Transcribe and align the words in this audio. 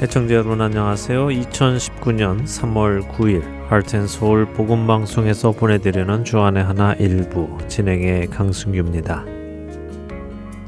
애청자 0.00 0.34
여러분 0.34 0.60
안녕하세요. 0.60 1.26
2019년 1.26 2.44
3월 2.44 3.08
9일 3.08 3.42
하트앤서울 3.66 4.46
복음방송에서 4.52 5.50
보내드리는 5.50 6.24
주안의 6.24 6.62
하나 6.62 6.92
일부 6.94 7.58
진행의 7.66 8.28
강승규입니다. 8.28 9.24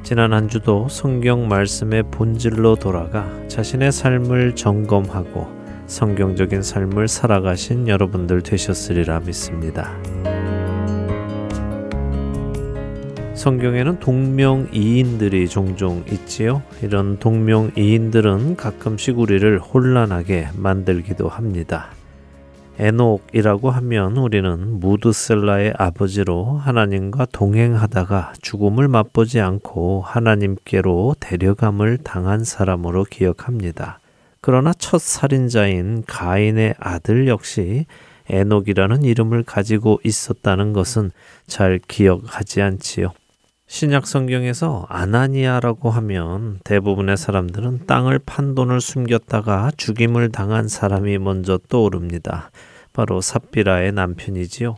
지난 0.03 0.33
한 0.33 0.49
주도 0.49 0.89
성경 0.89 1.47
말씀의 1.47 2.03
본질로 2.11 2.75
돌아가 2.75 3.31
자신의 3.47 3.93
삶을 3.93 4.57
점검하고 4.57 5.47
성경적인 5.87 6.65
삶을 6.65 7.07
살아가신 7.07 7.87
여러분들 7.87 8.43
되셨으리라 8.43 9.21
믿습니다. 9.21 9.97
성경에는 13.41 14.01
동명이인들이 14.01 15.49
종종 15.49 16.05
있지요. 16.13 16.61
이런 16.83 17.19
동명이인들은 17.19 18.57
가끔씩 18.57 19.19
우리를 19.19 19.59
혼란하게 19.59 20.49
만들기도 20.57 21.27
합니다. 21.27 21.89
에녹이라고 22.79 23.71
하면 23.71 24.19
우리는 24.19 24.79
무드셀라의 24.81 25.73
아버지로 25.79 26.59
하나님과 26.59 27.29
동행하다가 27.33 28.35
죽음을 28.43 28.89
맛보지 28.89 29.41
않고 29.41 30.03
하나님께로 30.03 31.17
데려감을 31.19 31.97
당한 32.05 32.45
사람으로 32.45 33.05
기억합니다. 33.05 34.01
그러나 34.43 34.75
첫 34.75 35.01
살인자인 35.01 36.05
가인의 36.07 36.75
아들 36.79 37.27
역시 37.27 37.87
에녹이라는 38.29 39.03
이름을 39.03 39.45
가지고 39.45 39.99
있었다는 40.05 40.75
것은 40.75 41.11
잘 41.47 41.81
기억하지 41.89 42.61
않지요. 42.61 43.15
신약 43.73 44.09
성경에서 44.09 44.87
아나니아라고 44.89 45.91
하면 45.91 46.59
대부분의 46.65 47.17
사람들은 47.17 47.87
땅을 47.87 48.19
판 48.19 48.57
돈을 48.57 48.81
숨겼다가 48.81 49.71
죽임을 49.77 50.33
당한 50.33 50.67
사람이 50.67 51.19
먼저 51.19 51.57
떠오릅니다. 51.69 52.51
바로 52.93 53.21
삽비라의 53.21 53.93
남편이지요. 53.93 54.77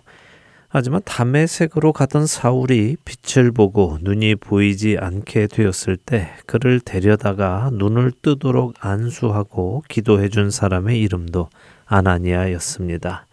하지만 0.68 1.00
담에색으로 1.06 1.94
가던 1.94 2.26
사울이 2.26 2.98
빛을 3.02 3.50
보고 3.50 3.96
눈이 4.02 4.34
보이지 4.34 4.98
않게 5.00 5.46
되었을 5.46 5.96
때 5.96 6.28
그를 6.44 6.78
데려다가 6.78 7.70
눈을 7.72 8.12
뜨도록 8.20 8.74
안수하고 8.78 9.84
기도해 9.88 10.28
준 10.28 10.50
사람의 10.50 11.00
이름도 11.00 11.48
아나니아였습니다. 11.86 13.26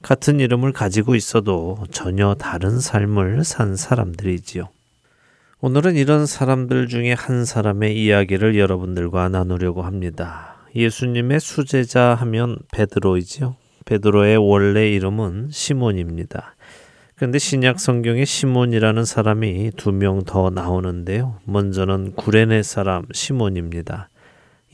같은 0.00 0.38
이름을 0.38 0.72
가지고 0.72 1.16
있어도 1.16 1.78
전혀 1.90 2.36
다른 2.36 2.78
삶을 2.78 3.42
산 3.42 3.74
사람들이지요. 3.74 4.68
오늘은 5.64 5.94
이런 5.94 6.26
사람들 6.26 6.88
중에 6.88 7.12
한 7.12 7.44
사람의 7.44 7.96
이야기를 7.96 8.58
여러분들과 8.58 9.28
나누려고 9.28 9.82
합니다. 9.82 10.56
예수님의 10.74 11.38
수제자 11.38 12.16
하면 12.16 12.58
베드로이지요. 12.72 13.54
베드로의 13.84 14.38
원래 14.38 14.90
이름은 14.90 15.50
시몬입니다. 15.52 16.56
그런데 17.14 17.38
신약 17.38 17.78
성경에 17.78 18.24
시몬이라는 18.24 19.04
사람이 19.04 19.70
두 19.76 19.92
명 19.92 20.24
더 20.24 20.50
나오는데요. 20.50 21.36
먼저는 21.44 22.14
구레네 22.16 22.64
사람 22.64 23.04
시몬입니다. 23.12 24.08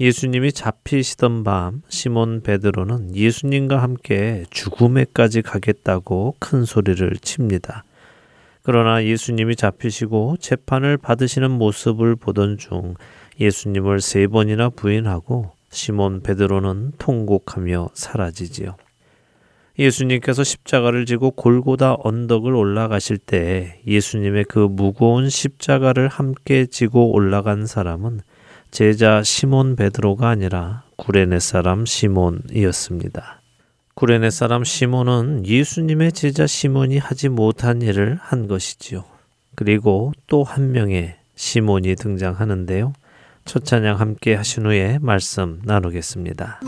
예수님이 0.01 0.53
잡히시던 0.53 1.45
밤 1.45 1.83
시몬 1.91 2.41
베드로는 2.41 3.15
예수님과 3.15 3.83
함께 3.83 4.47
죽음에까지 4.49 5.43
가겠다고 5.43 6.37
큰 6.39 6.65
소리를 6.65 7.15
칩니다. 7.21 7.85
그러나 8.71 9.03
예수님이 9.03 9.57
잡히시고 9.57 10.37
재판을 10.41 10.99
받으시는 10.99 11.51
모습을 11.53 12.17
보던 12.17 12.59
중 12.59 12.97
예수님을 13.41 14.03
세 14.03 14.27
번이나 14.27 14.69
부인하고 14.69 15.53
시몬 15.71 16.21
베드로는 16.21 16.93
통곡하며 16.99 17.89
사라지지요. 17.95 18.77
예수님께서 19.79 20.45
십자가를 20.45 21.07
지고 21.07 21.31
골고다 21.31 21.97
언덕을 22.05 22.55
올라가실 22.55 23.17
때 23.17 23.81
예수님의 23.87 24.45
그 24.45 24.59
무거운 24.59 25.31
십자가를 25.31 26.09
함께 26.09 26.67
지고 26.67 27.11
올라간 27.11 27.65
사람은 27.65 28.21
제자 28.71 29.23
시몬 29.23 29.77
베드로가 29.77 30.29
아니라 30.29 30.83
구레네 30.97 31.39
사람 31.39 31.87
시몬이었습니다. 31.87 33.38
구레네 33.99 34.31
사람 34.31 34.63
시몬은 34.63 35.45
예수님의 35.45 36.13
제자 36.13 36.47
시몬이 36.47 36.99
하지 36.99 37.29
못한 37.29 37.83
일을 37.83 38.17
한 38.23 38.47
것이지요. 38.47 39.05
그리고 39.57 40.13
또 40.29 40.45
한 40.45 40.71
명의 40.71 41.17
시몬이 41.35 41.97
등장하는데요. 41.97 42.93
첫 43.45 43.65
찬양 43.65 43.99
함께 43.99 44.37
하신 44.37 44.67
후에 44.67 44.99
말씀 45.03 45.61
나누겠습니다. 45.65 46.61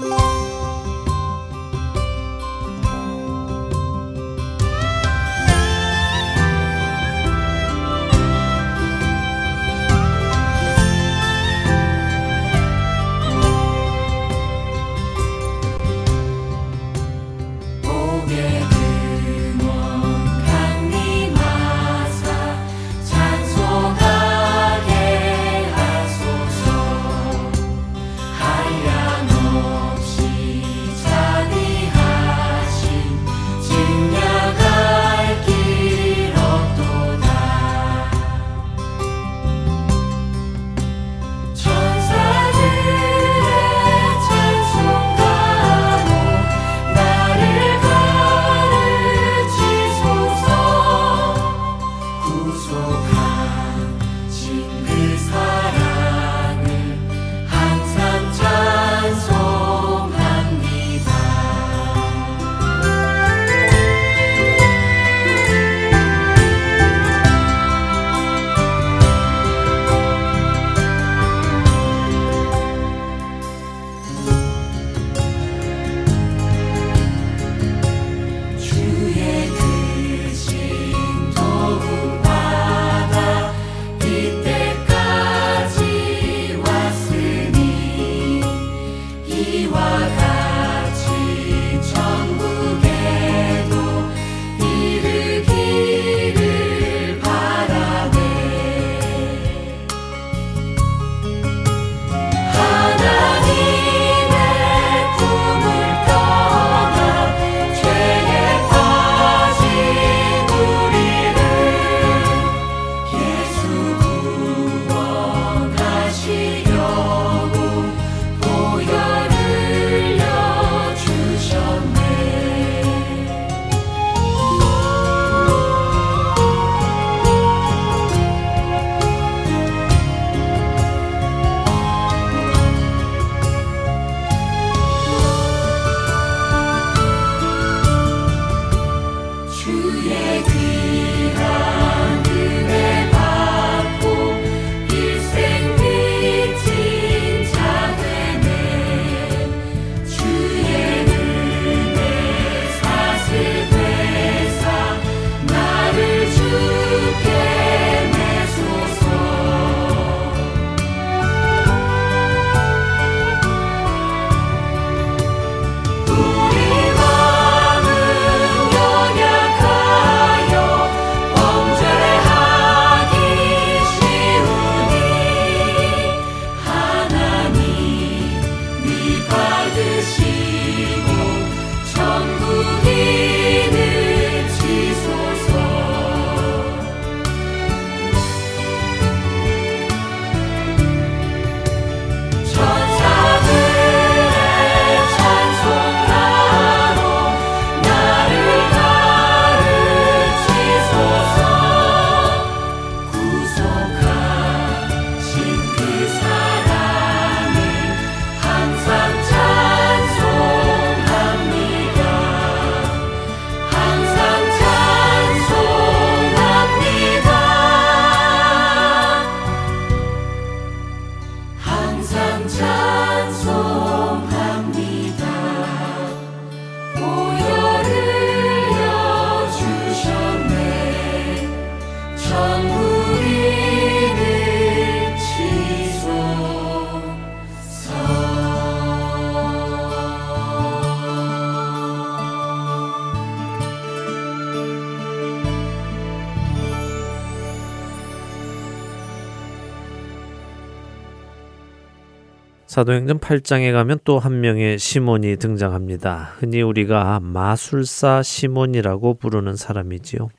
사도행전 252.81 253.19
8장에 253.19 253.75
가면 253.75 253.99
또 254.05 254.19
한 254.19 254.41
명의 254.41 254.79
시몬이 254.79 255.37
등장합니다. 255.37 256.33
흔히 256.39 256.63
우리가 256.63 257.21
마술사 257.21 258.23
시몬이라고 258.23 259.19
부르는 259.19 259.55
사람이지요. 259.55 260.31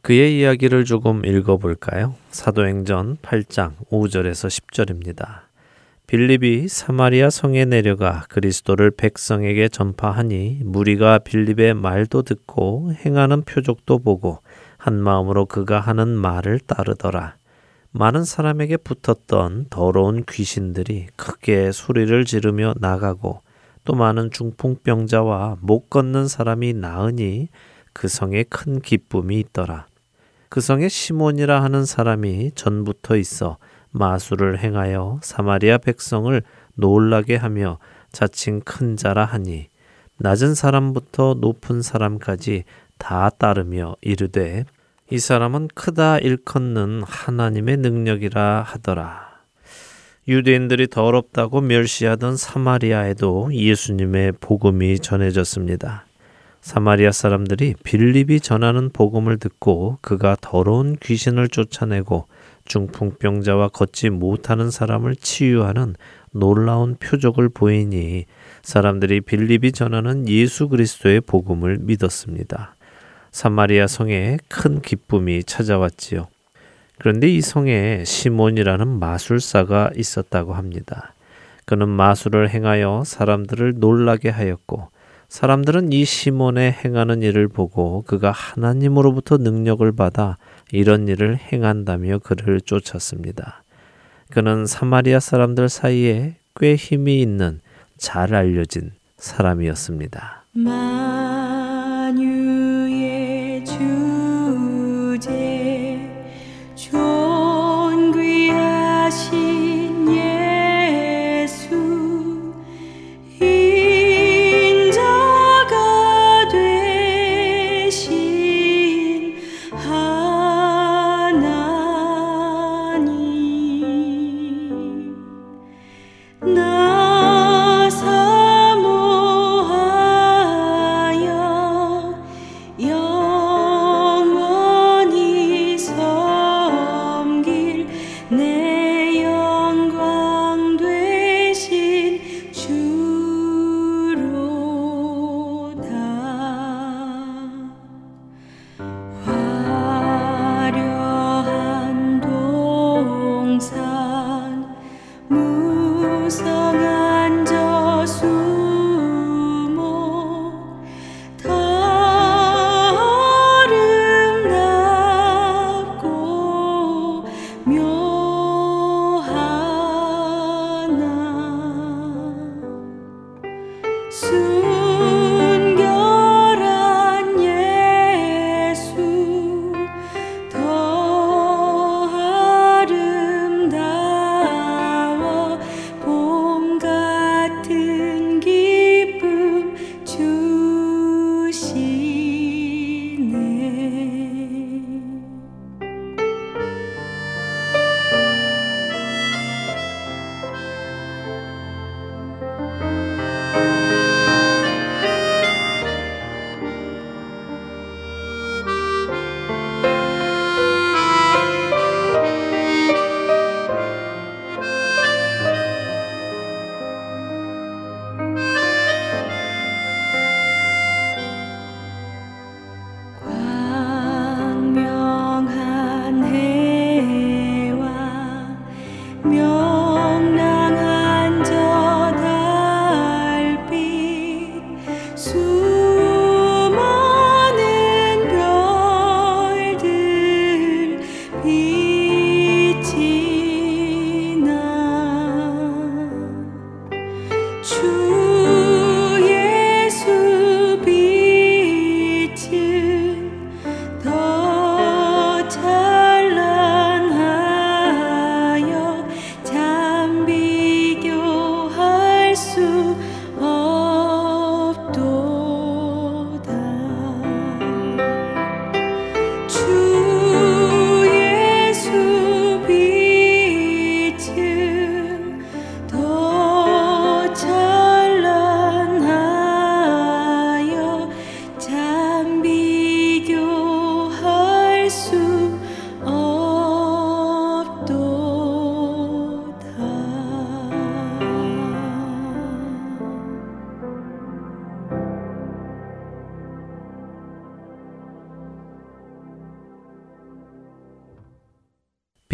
그의 0.00 0.38
이야기를 0.38 0.86
조금 0.86 1.22
읽어볼까요? 1.26 2.14
사도행전 2.30 3.18
8장 3.18 3.72
5절에서 3.90 4.48
10절입니다. 4.48 5.40
빌립이 6.06 6.68
사마리아 6.68 7.28
성에 7.28 7.66
내려가 7.66 8.24
그리스도를 8.30 8.90
백성에게 8.92 9.68
전파하니 9.68 10.62
무리가 10.64 11.18
빌립의 11.18 11.74
말도 11.74 12.22
듣고 12.22 12.92
행하는 13.04 13.42
표적도 13.42 13.98
보고 13.98 14.40
한 14.78 14.94
마음으로 14.94 15.44
그가 15.44 15.80
하는 15.80 16.08
말을 16.08 16.58
따르더라. 16.60 17.35
많은 17.98 18.24
사람에게 18.24 18.76
붙었던 18.76 19.68
더러운 19.70 20.22
귀신들이 20.28 21.06
크게 21.16 21.72
소리를 21.72 22.26
지르며 22.26 22.74
나가고 22.76 23.40
또 23.86 23.94
많은 23.94 24.30
중풍병자와 24.30 25.56
못 25.62 25.88
걷는 25.88 26.28
사람이 26.28 26.74
나으니 26.74 27.48
그 27.94 28.08
성에 28.08 28.42
큰 28.42 28.82
기쁨이 28.82 29.40
있더라. 29.40 29.86
그 30.50 30.60
성에 30.60 30.90
시몬이라 30.90 31.62
하는 31.62 31.86
사람이 31.86 32.50
전부터 32.54 33.16
있어 33.16 33.56
마술을 33.92 34.58
행하여 34.58 35.20
사마리아 35.22 35.78
백성을 35.78 36.42
놀라게 36.74 37.36
하며 37.36 37.78
자칭 38.12 38.60
큰 38.60 38.98
자라 38.98 39.24
하니 39.24 39.68
낮은 40.18 40.54
사람부터 40.54 41.36
높은 41.40 41.80
사람까지 41.80 42.64
다 42.98 43.30
따르며 43.30 43.96
이르되 44.02 44.66
이 45.08 45.20
사람은 45.20 45.68
크다 45.72 46.18
일컫는 46.18 47.04
하나님의 47.06 47.76
능력이라 47.76 48.62
하더라. 48.66 49.36
유대인들이 50.26 50.88
더럽다고 50.88 51.60
멸시하던 51.60 52.36
사마리아에도 52.36 53.50
예수님의 53.54 54.32
복음이 54.40 54.98
전해졌습니다. 54.98 56.06
사마리아 56.60 57.12
사람들이 57.12 57.74
빌립이 57.84 58.40
전하는 58.40 58.90
복음을 58.92 59.38
듣고 59.38 59.98
그가 60.00 60.36
더러운 60.40 60.96
귀신을 61.00 61.50
쫓아내고 61.50 62.26
중풍병자와 62.64 63.68
걷지 63.68 64.10
못하는 64.10 64.72
사람을 64.72 65.14
치유하는 65.14 65.94
놀라운 66.32 66.96
표적을 66.96 67.48
보이니 67.48 68.24
사람들이 68.62 69.20
빌립이 69.20 69.70
전하는 69.70 70.28
예수 70.28 70.68
그리스도의 70.68 71.20
복음을 71.20 71.78
믿었습니다. 71.80 72.75
사마리아 73.36 73.86
성에 73.86 74.38
큰 74.48 74.80
기쁨이 74.80 75.44
찾아왔지요. 75.44 76.26
그런데 76.96 77.28
이 77.28 77.42
성에 77.42 78.02
시몬이라는 78.02 78.88
마술사가 78.88 79.90
있었다고 79.94 80.54
합니다. 80.54 81.12
그는 81.66 81.86
마술을 81.86 82.48
행하여 82.48 83.02
사람들을 83.04 83.74
놀라게 83.76 84.30
하였고 84.30 84.88
사람들은 85.28 85.92
이 85.92 86.06
시몬의 86.06 86.76
행하는 86.82 87.20
일을 87.20 87.48
보고 87.48 88.04
그가 88.06 88.30
하나님으로부터 88.30 89.36
능력을 89.36 89.92
받아 89.92 90.38
이런 90.72 91.06
일을 91.06 91.36
행한다며 91.36 92.20
그를 92.20 92.62
쫓았습니다. 92.62 93.64
그는 94.30 94.64
사마리아 94.64 95.20
사람들 95.20 95.68
사이에 95.68 96.36
꽤 96.58 96.74
힘이 96.74 97.20
있는 97.20 97.60
잘 97.98 98.34
알려진 98.34 98.92
사람이었습니다. 99.18 100.44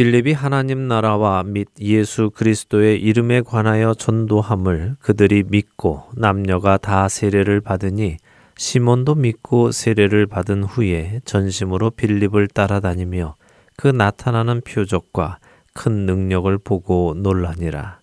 빌립이 0.03 0.33
하나님 0.33 0.89
나라와 0.89 1.45
및 1.45 1.69
예수 1.81 2.31
그리스도의 2.31 3.01
이름에 3.01 3.41
관하여 3.41 3.95
전도함을 3.95 4.97
그들이 4.99 5.45
믿고 5.47 6.03
남녀가 6.17 6.77
다 6.77 7.09
세례를 7.09 7.61
받으니 7.61 8.17
시몬도 8.57 9.15
믿고 9.15 9.71
세례를 9.71 10.27
받은 10.27 10.65
후에 10.65 11.21
전심으로 11.25 11.91
빌립을 11.91 12.49
따라다니며 12.49 13.37
그 13.77 13.87
나타나는 13.87 14.63
표적과 14.63 15.39
큰 15.73 16.05
능력을 16.05 16.59
보고 16.59 17.15
놀라니라. 17.17 18.01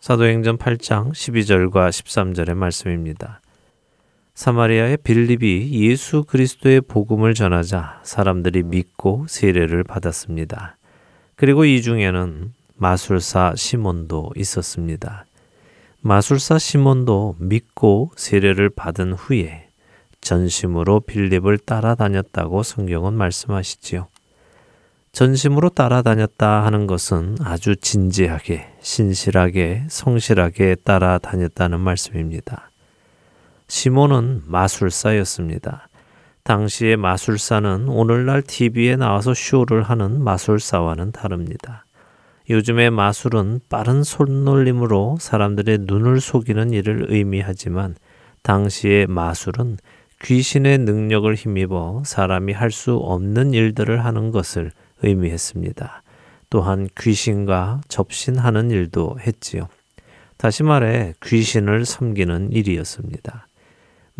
사도행전 0.00 0.58
8장 0.58 1.12
12절과 1.12 1.88
13절의 1.88 2.52
말씀입니다. 2.52 3.40
사마리아의 4.38 4.98
빌립이 4.98 5.68
예수 5.82 6.22
그리스도의 6.22 6.82
복음을 6.82 7.34
전하자 7.34 8.02
사람들이 8.04 8.62
믿고 8.62 9.26
세례를 9.28 9.82
받았습니다. 9.82 10.76
그리고 11.34 11.64
이 11.64 11.82
중에는 11.82 12.52
마술사 12.76 13.54
시몬도 13.56 14.30
있었습니다. 14.36 15.26
마술사 16.02 16.60
시몬도 16.60 17.34
믿고 17.40 18.12
세례를 18.14 18.70
받은 18.70 19.14
후에 19.14 19.70
전심으로 20.20 21.00
빌립을 21.00 21.58
따라다녔다고 21.58 22.62
성경은 22.62 23.14
말씀하시지요. 23.14 24.06
전심으로 25.10 25.70
따라다녔다 25.70 26.64
하는 26.64 26.86
것은 26.86 27.38
아주 27.40 27.74
진지하게, 27.74 28.68
신실하게, 28.82 29.86
성실하게 29.88 30.76
따라다녔다는 30.84 31.80
말씀입니다. 31.80 32.67
시몬은 33.68 34.44
마술사였습니다. 34.46 35.88
당시의 36.42 36.96
마술사는 36.96 37.88
오늘날 37.88 38.40
TV에 38.40 38.96
나와서 38.96 39.34
쇼를 39.34 39.82
하는 39.82 40.22
마술사와는 40.24 41.12
다릅니다. 41.12 41.84
요즘의 42.48 42.90
마술은 42.90 43.60
빠른 43.68 44.02
손놀림으로 44.02 45.18
사람들의 45.20 45.80
눈을 45.82 46.22
속이는 46.22 46.72
일을 46.72 47.06
의미하지만 47.10 47.94
당시의 48.42 49.06
마술은 49.06 49.76
귀신의 50.22 50.78
능력을 50.78 51.32
힘입어 51.34 52.02
사람이 52.06 52.54
할 52.54 52.70
수 52.70 52.96
없는 52.96 53.52
일들을 53.52 54.02
하는 54.02 54.30
것을 54.30 54.72
의미했습니다. 55.02 56.02
또한 56.48 56.88
귀신과 56.98 57.82
접신하는 57.88 58.70
일도 58.70 59.18
했지요. 59.20 59.68
다시 60.38 60.62
말해 60.62 61.12
귀신을 61.22 61.84
섬기는 61.84 62.52
일이었습니다. 62.52 63.47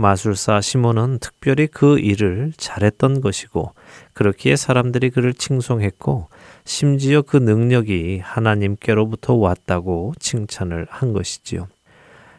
마술사 0.00 0.60
시몬은 0.60 1.18
특별히 1.18 1.66
그 1.66 1.98
일을 1.98 2.52
잘했던 2.56 3.20
것이고 3.20 3.72
그렇기에 4.12 4.54
사람들이 4.54 5.10
그를 5.10 5.34
칭송했고 5.34 6.28
심지어 6.64 7.20
그 7.22 7.36
능력이 7.36 8.20
하나님께로부터 8.22 9.34
왔다고 9.34 10.14
칭찬을 10.20 10.86
한 10.88 11.12
것이지요. 11.12 11.66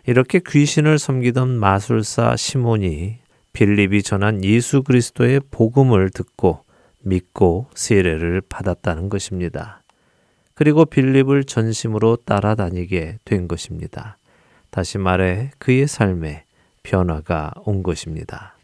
이렇게 0.08 0.40
귀신을 0.40 1.00
섬기던 1.00 1.50
마술사 1.60 2.38
시몬이 2.38 3.18
빌립이 3.52 4.04
전한 4.04 4.42
예수 4.46 4.82
그리스도의 4.82 5.42
복음을 5.52 6.12
듣고 6.12 6.64
믿고 7.02 7.68
세례를 7.76 8.42
받았다는 8.48 9.10
것입니다. 9.10 9.84
그리고 10.54 10.86
빌립을 10.86 11.44
전심으로 11.44 12.20
따라다니게 12.24 13.18
된 13.26 13.50
것입니다. 13.50 14.18
다시 14.70 14.98
말해 14.98 15.52
그의 15.58 15.88
삶에 15.88 16.46
변화가 16.84 17.54
온 17.66 17.84
것입니다. 17.84 18.59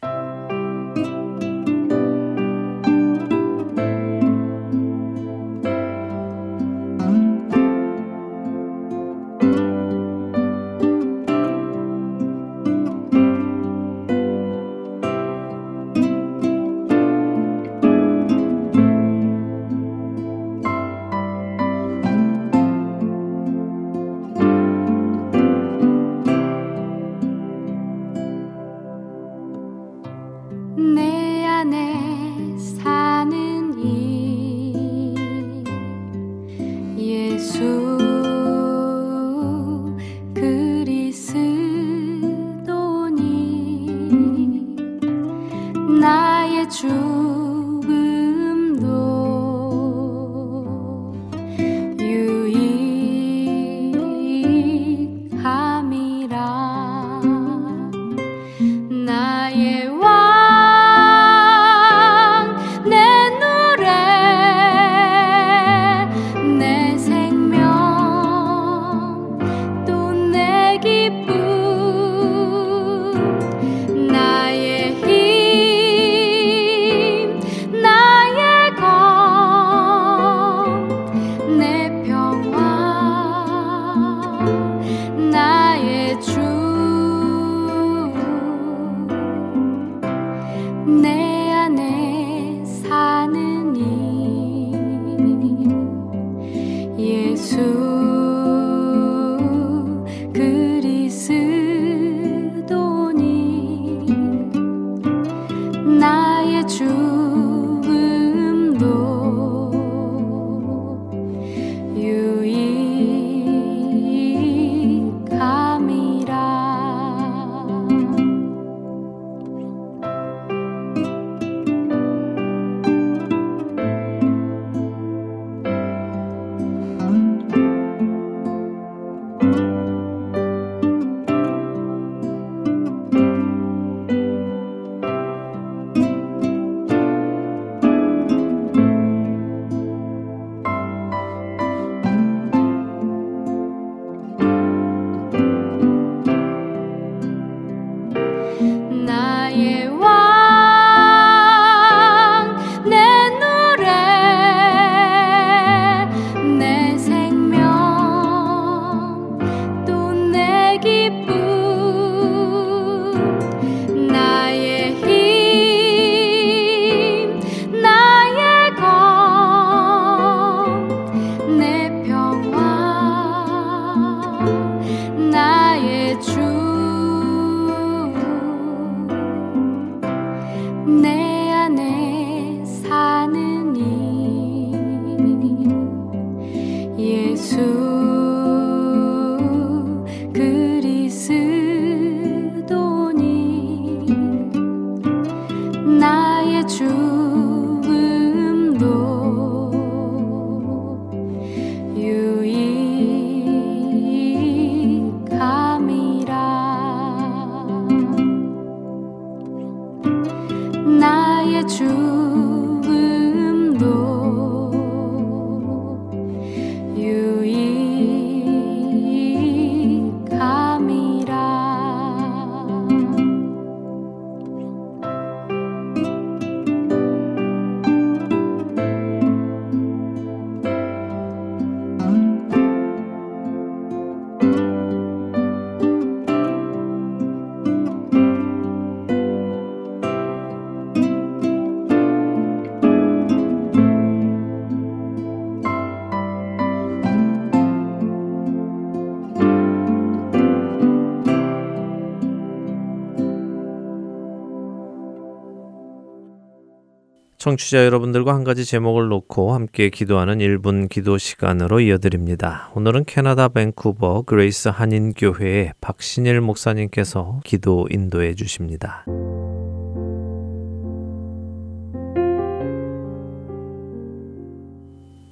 청취자 257.45 257.85
여러분들과 257.85 258.33
한 258.33 258.43
가지 258.43 258.65
제목을 258.65 259.07
놓고 259.07 259.53
함께 259.53 259.91
기도하는 259.91 260.39
1분 260.39 260.89
기도 260.89 261.19
시간으로 261.19 261.79
이어드립니다. 261.79 262.71
오늘은 262.73 263.05
캐나다 263.05 263.49
밴쿠버 263.49 264.23
그레이스 264.23 264.69
한인교회의 264.69 265.73
박신일 265.79 266.41
목사님께서 266.41 267.41
기도 267.43 267.87
인도해 267.91 268.33
주십니다. 268.33 269.05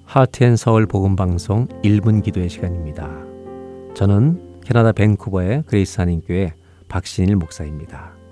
하트앤 0.05 0.55
서울 0.55 0.85
복음 0.85 1.15
방송 1.15 1.67
1분 1.83 2.23
기도의 2.23 2.47
시간입니다. 2.47 3.09
저는 3.95 4.59
캐나다 4.63 4.91
밴쿠버의 4.91 5.63
그레이스 5.65 5.99
한인교회 5.99 6.53
박신일 6.89 7.37
목사입니다. 7.37 8.22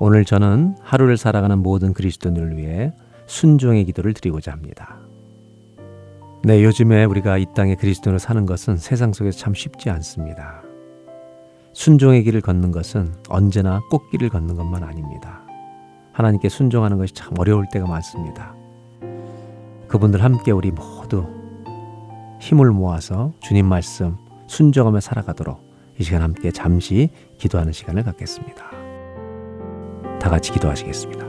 오늘 0.00 0.24
저는 0.24 0.76
하루를 0.80 1.16
살아가는 1.16 1.58
모든 1.58 1.92
그리스도인을 1.92 2.56
위해 2.56 2.92
순종의 3.26 3.84
기도를 3.84 4.14
드리고자 4.14 4.52
합니다. 4.52 4.96
네, 6.44 6.62
요즘에 6.62 7.04
우리가 7.04 7.36
이 7.36 7.46
땅에 7.54 7.74
그리스도인으로 7.74 8.18
사는 8.18 8.46
것은 8.46 8.76
세상 8.76 9.12
속에서 9.12 9.38
참 9.38 9.54
쉽지 9.54 9.90
않습니다. 9.90 10.62
순종의 11.72 12.22
길을 12.22 12.40
걷는 12.40 12.70
것은 12.70 13.12
언제나 13.28 13.80
꽃길을 13.90 14.28
걷는 14.28 14.56
것만 14.56 14.84
아닙니다. 14.84 15.42
하나님께 16.12 16.48
순종하는 16.48 16.96
것이 16.96 17.12
참 17.14 17.34
어려울 17.38 17.66
때가 17.72 17.86
많습니다. 17.86 18.54
그분들 19.88 20.22
함께 20.22 20.52
우리 20.52 20.70
모두 20.70 21.26
힘을 22.40 22.70
모아서 22.70 23.32
주님 23.40 23.66
말씀 23.66 24.16
순종하며 24.46 25.00
살아가도록 25.00 25.60
이 25.98 26.04
시간 26.04 26.22
함께 26.22 26.52
잠시 26.52 27.10
기도하는 27.38 27.72
시간을 27.72 28.04
갖겠습니다. 28.04 28.77
다 30.28 30.32
같이 30.32 30.52
기도하시겠습니다. 30.52 31.27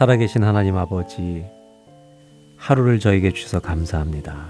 살아계신 0.00 0.42
하나님 0.42 0.78
아버지, 0.78 1.44
하루를 2.56 3.00
저에게 3.00 3.34
주셔서 3.34 3.60
감사합니다. 3.60 4.48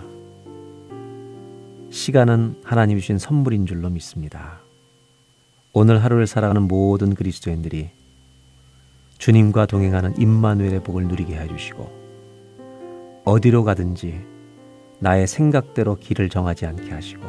시간은 1.90 2.60
하나님이 2.62 3.00
주신 3.00 3.18
선물인 3.18 3.66
줄로 3.66 3.90
믿습니다. 3.90 4.60
오늘 5.72 6.04
하루를 6.04 6.28
살아가는 6.28 6.62
모든 6.62 7.16
그리스도인들이 7.16 7.90
주님과 9.18 9.66
동행하는 9.66 10.20
임마누엘의 10.20 10.84
복을 10.84 11.08
누리게 11.08 11.36
해 11.36 11.48
주시고 11.48 11.90
어디로 13.24 13.64
가든지 13.64 14.20
나의 15.00 15.26
생각대로 15.26 15.96
길을 15.96 16.28
정하지 16.28 16.66
않게 16.66 16.92
하시고 16.92 17.24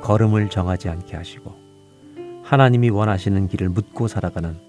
걸음을 0.00 0.48
정하지 0.48 0.88
않게 0.88 1.14
하시고 1.14 1.54
하나님이 2.44 2.88
원하시는 2.88 3.46
길을 3.48 3.68
묻고 3.68 4.08
살아가는 4.08 4.65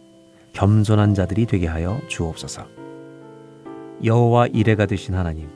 겸손한 0.57 1.13
자들이 1.13 1.45
되게 1.45 1.67
하여 1.67 2.01
주옵소서. 2.07 2.65
여호와 4.03 4.47
이레가 4.47 4.87
되신 4.87 5.13
하나님, 5.13 5.49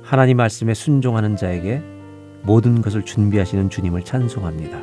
하나님 0.00 0.36
말씀에 0.36 0.74
순종하는 0.74 1.34
자에게 1.34 1.82
모든 2.42 2.82
것을 2.82 3.02
준비하시는 3.02 3.68
주님을 3.68 4.04
찬송합니다. 4.04 4.80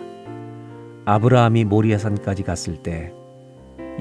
아브라함이 1.05 1.63
모리아산까지 1.63 2.43
갔을 2.43 2.75
때 2.83 3.13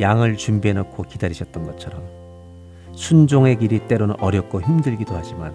양을 0.01 0.37
준비해 0.37 0.75
놓고 0.75 1.05
기다리셨던 1.05 1.67
것처럼 1.67 2.05
순종의 2.93 3.59
길이 3.59 3.79
때로는 3.87 4.17
어렵고 4.19 4.61
힘들기도 4.61 5.15
하지만 5.15 5.55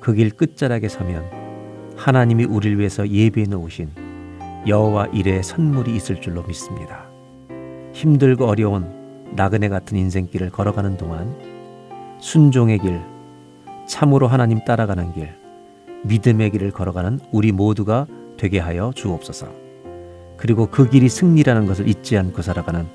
그 0.00 0.12
길 0.12 0.30
끝자락에 0.30 0.88
서면 0.88 1.24
하나님이 1.96 2.46
우리를 2.46 2.80
위해서 2.80 3.08
예비해 3.08 3.46
놓으신 3.46 3.90
여호와 4.66 5.06
이레의 5.12 5.44
선물이 5.44 5.94
있을 5.94 6.20
줄로 6.20 6.42
믿습니다. 6.42 7.01
힘들고 7.92 8.46
어려운 8.46 9.32
나그네 9.34 9.68
같은 9.68 9.96
인생길을 9.96 10.50
걸어가는 10.50 10.96
동안 10.96 11.34
순종의 12.20 12.78
길, 12.78 13.00
참으로 13.86 14.28
하나님 14.28 14.64
따라가는 14.64 15.12
길, 15.12 15.34
믿음의 16.04 16.50
길을 16.50 16.70
걸어가는 16.70 17.20
우리 17.32 17.52
모두가 17.52 18.06
되게 18.36 18.58
하여 18.58 18.92
주옵소서. 18.94 19.48
그리고 20.36 20.66
그 20.66 20.88
길이 20.88 21.08
승리라는 21.08 21.66
것을 21.66 21.88
잊지 21.88 22.16
않고 22.16 22.42
살아가는 22.42 22.86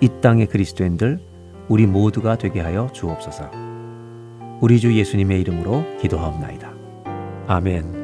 이 0.00 0.08
땅의 0.20 0.46
그리스도인들 0.46 1.20
우리 1.68 1.86
모두가 1.86 2.36
되게 2.36 2.60
하여 2.60 2.88
주옵소서. 2.92 3.50
우리 4.60 4.80
주 4.80 4.94
예수님의 4.94 5.40
이름으로 5.40 5.84
기도하옵나이다. 6.00 6.72
아멘. 7.46 8.03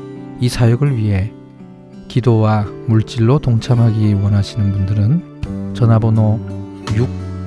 이 0.41 0.49
사역을 0.49 0.97
위해 0.97 1.31
기도와 2.07 2.65
물질로 2.87 3.37
동참하기 3.37 4.15
원하시는 4.15 4.71
분들은 4.71 5.75
전화번호 5.75 6.39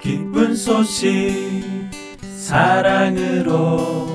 기쁜 0.02 0.54
소식 0.54 1.64
사랑으로 2.38 4.15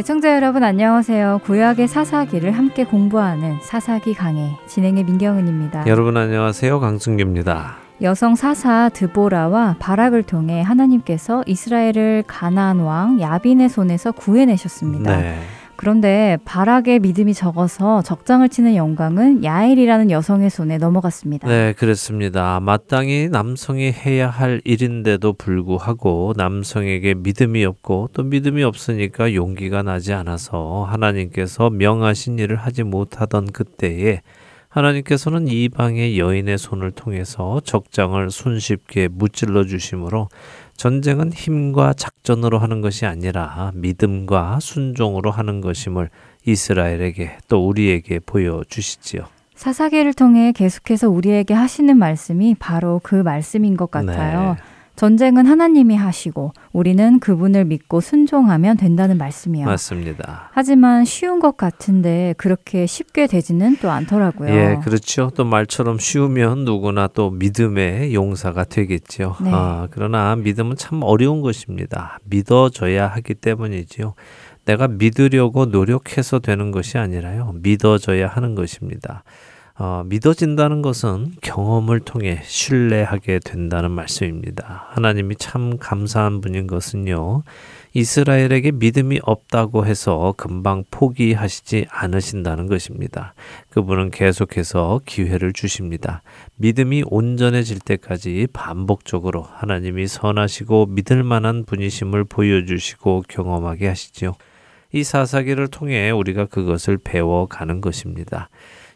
애청자 0.00 0.34
여러분 0.34 0.64
안녕하세요. 0.64 1.40
구약의 1.44 1.86
사사기를 1.86 2.52
함께 2.52 2.84
공부하는 2.84 3.58
사사기 3.60 4.14
강해 4.14 4.56
진행의 4.66 5.04
민경은입니다. 5.04 5.86
여러분 5.86 6.16
안녕하세요. 6.16 6.80
강승규입니다. 6.80 7.76
여성 8.00 8.34
사사 8.34 8.88
드보라와 8.88 9.76
바락을 9.78 10.22
통해 10.22 10.62
하나님께서 10.62 11.44
이스라엘을 11.46 12.24
가나안 12.26 12.80
왕 12.80 13.20
야빈의 13.20 13.68
손에서 13.68 14.10
구해내셨습니다. 14.12 15.18
네. 15.18 15.38
그런데 15.80 16.36
바락의 16.44 16.98
믿음이 16.98 17.32
적어서 17.32 18.02
적장을 18.02 18.46
치는 18.50 18.76
영광은 18.76 19.44
야엘이라는 19.44 20.10
여성의 20.10 20.50
손에 20.50 20.76
넘어갔습니다. 20.76 21.48
네, 21.48 21.72
그렇습니다. 21.72 22.60
마땅히 22.60 23.30
남성이 23.30 23.90
해야 23.90 24.28
할 24.28 24.60
일인데도 24.64 25.32
불구하고 25.32 26.34
남성에게 26.36 27.14
믿음이 27.14 27.64
없고 27.64 28.10
또 28.12 28.22
믿음이 28.22 28.62
없으니까 28.62 29.32
용기가 29.32 29.82
나지 29.82 30.12
않아서 30.12 30.86
하나님께서 30.86 31.70
명하신 31.70 32.38
일을 32.38 32.56
하지 32.56 32.82
못하던 32.82 33.50
그때에 33.50 34.20
하나님께서는 34.68 35.48
이방의 35.48 36.18
여인의 36.18 36.58
손을 36.58 36.90
통해서 36.90 37.58
적장을 37.64 38.30
손쉽게 38.30 39.08
무찔러 39.08 39.64
주심으로 39.64 40.28
전쟁은 40.80 41.34
힘과 41.34 41.92
작전으로 41.92 42.58
하는 42.58 42.80
것이 42.80 43.04
아니라 43.04 43.70
믿음과 43.74 44.60
순종으로 44.62 45.30
하는 45.30 45.60
것임을 45.60 46.08
이스라엘에게 46.46 47.36
또 47.48 47.68
우리에게 47.68 48.18
보여주시지요. 48.20 49.24
사사계를 49.56 50.14
통해 50.14 50.52
계속해서 50.52 51.10
우리에게 51.10 51.52
하시는 51.52 51.94
말씀이 51.98 52.56
바로 52.58 52.98
그 53.02 53.14
말씀인 53.14 53.76
것 53.76 53.90
같아요. 53.90 54.54
네. 54.54 54.62
전쟁은 55.00 55.46
하나님이 55.46 55.96
하시고 55.96 56.52
우리는 56.74 57.20
그분을 57.20 57.64
믿고 57.64 58.02
순종하면 58.02 58.76
된다는 58.76 59.16
말씀이요. 59.16 59.64
맞습니다. 59.64 60.50
하지만 60.52 61.06
쉬운 61.06 61.40
것 61.40 61.56
같은데 61.56 62.34
그렇게 62.36 62.84
쉽게 62.84 63.26
되지는 63.26 63.78
또 63.80 63.90
않더라고요. 63.90 64.50
예, 64.50 64.78
그렇죠. 64.84 65.30
또 65.34 65.46
말처럼 65.46 65.98
쉬우면 65.98 66.66
누구나 66.66 67.06
또 67.06 67.30
믿음의 67.30 68.12
용사가 68.12 68.64
되겠죠. 68.64 69.36
네. 69.42 69.50
아, 69.54 69.88
그러나 69.90 70.36
믿음은 70.36 70.76
참 70.76 71.00
어려운 71.02 71.40
것입니다. 71.40 72.18
믿어져야 72.24 73.06
하기 73.06 73.36
때문이지요. 73.36 74.12
내가 74.66 74.86
믿으려고 74.86 75.64
노력해서 75.64 76.40
되는 76.40 76.72
것이 76.72 76.98
아니라요. 76.98 77.54
믿어져야 77.62 78.28
하는 78.28 78.54
것입니다. 78.54 79.24
어, 79.82 80.02
믿어진다는 80.04 80.82
것은 80.82 81.32
경험을 81.40 82.00
통해 82.00 82.42
신뢰하게 82.44 83.38
된다는 83.38 83.90
말씀입니다. 83.92 84.88
하나님이 84.90 85.36
참 85.36 85.78
감사한 85.78 86.42
분인 86.42 86.66
것은요. 86.66 87.44
이스라엘에게 87.94 88.72
믿음이 88.72 89.20
없다고 89.22 89.86
해서 89.86 90.34
금방 90.36 90.84
포기하시지 90.90 91.86
않으신다는 91.88 92.66
것입니다. 92.66 93.32
그분은 93.70 94.10
계속해서 94.10 95.00
기회를 95.06 95.54
주십니다. 95.54 96.20
믿음이 96.56 97.04
온전해질 97.06 97.78
때까지 97.78 98.48
반복적으로 98.52 99.40
하나님이 99.40 100.08
선하시고 100.08 100.88
믿을 100.90 101.22
만한 101.22 101.64
분이심을 101.64 102.24
보여주시고 102.24 103.24
경험하게 103.28 103.88
하시지요. 103.88 104.34
이 104.92 105.04
사사기를 105.04 105.68
통해 105.68 106.10
우리가 106.10 106.46
그것을 106.46 106.98
배워가는 106.98 107.80
것입니다. 107.80 108.50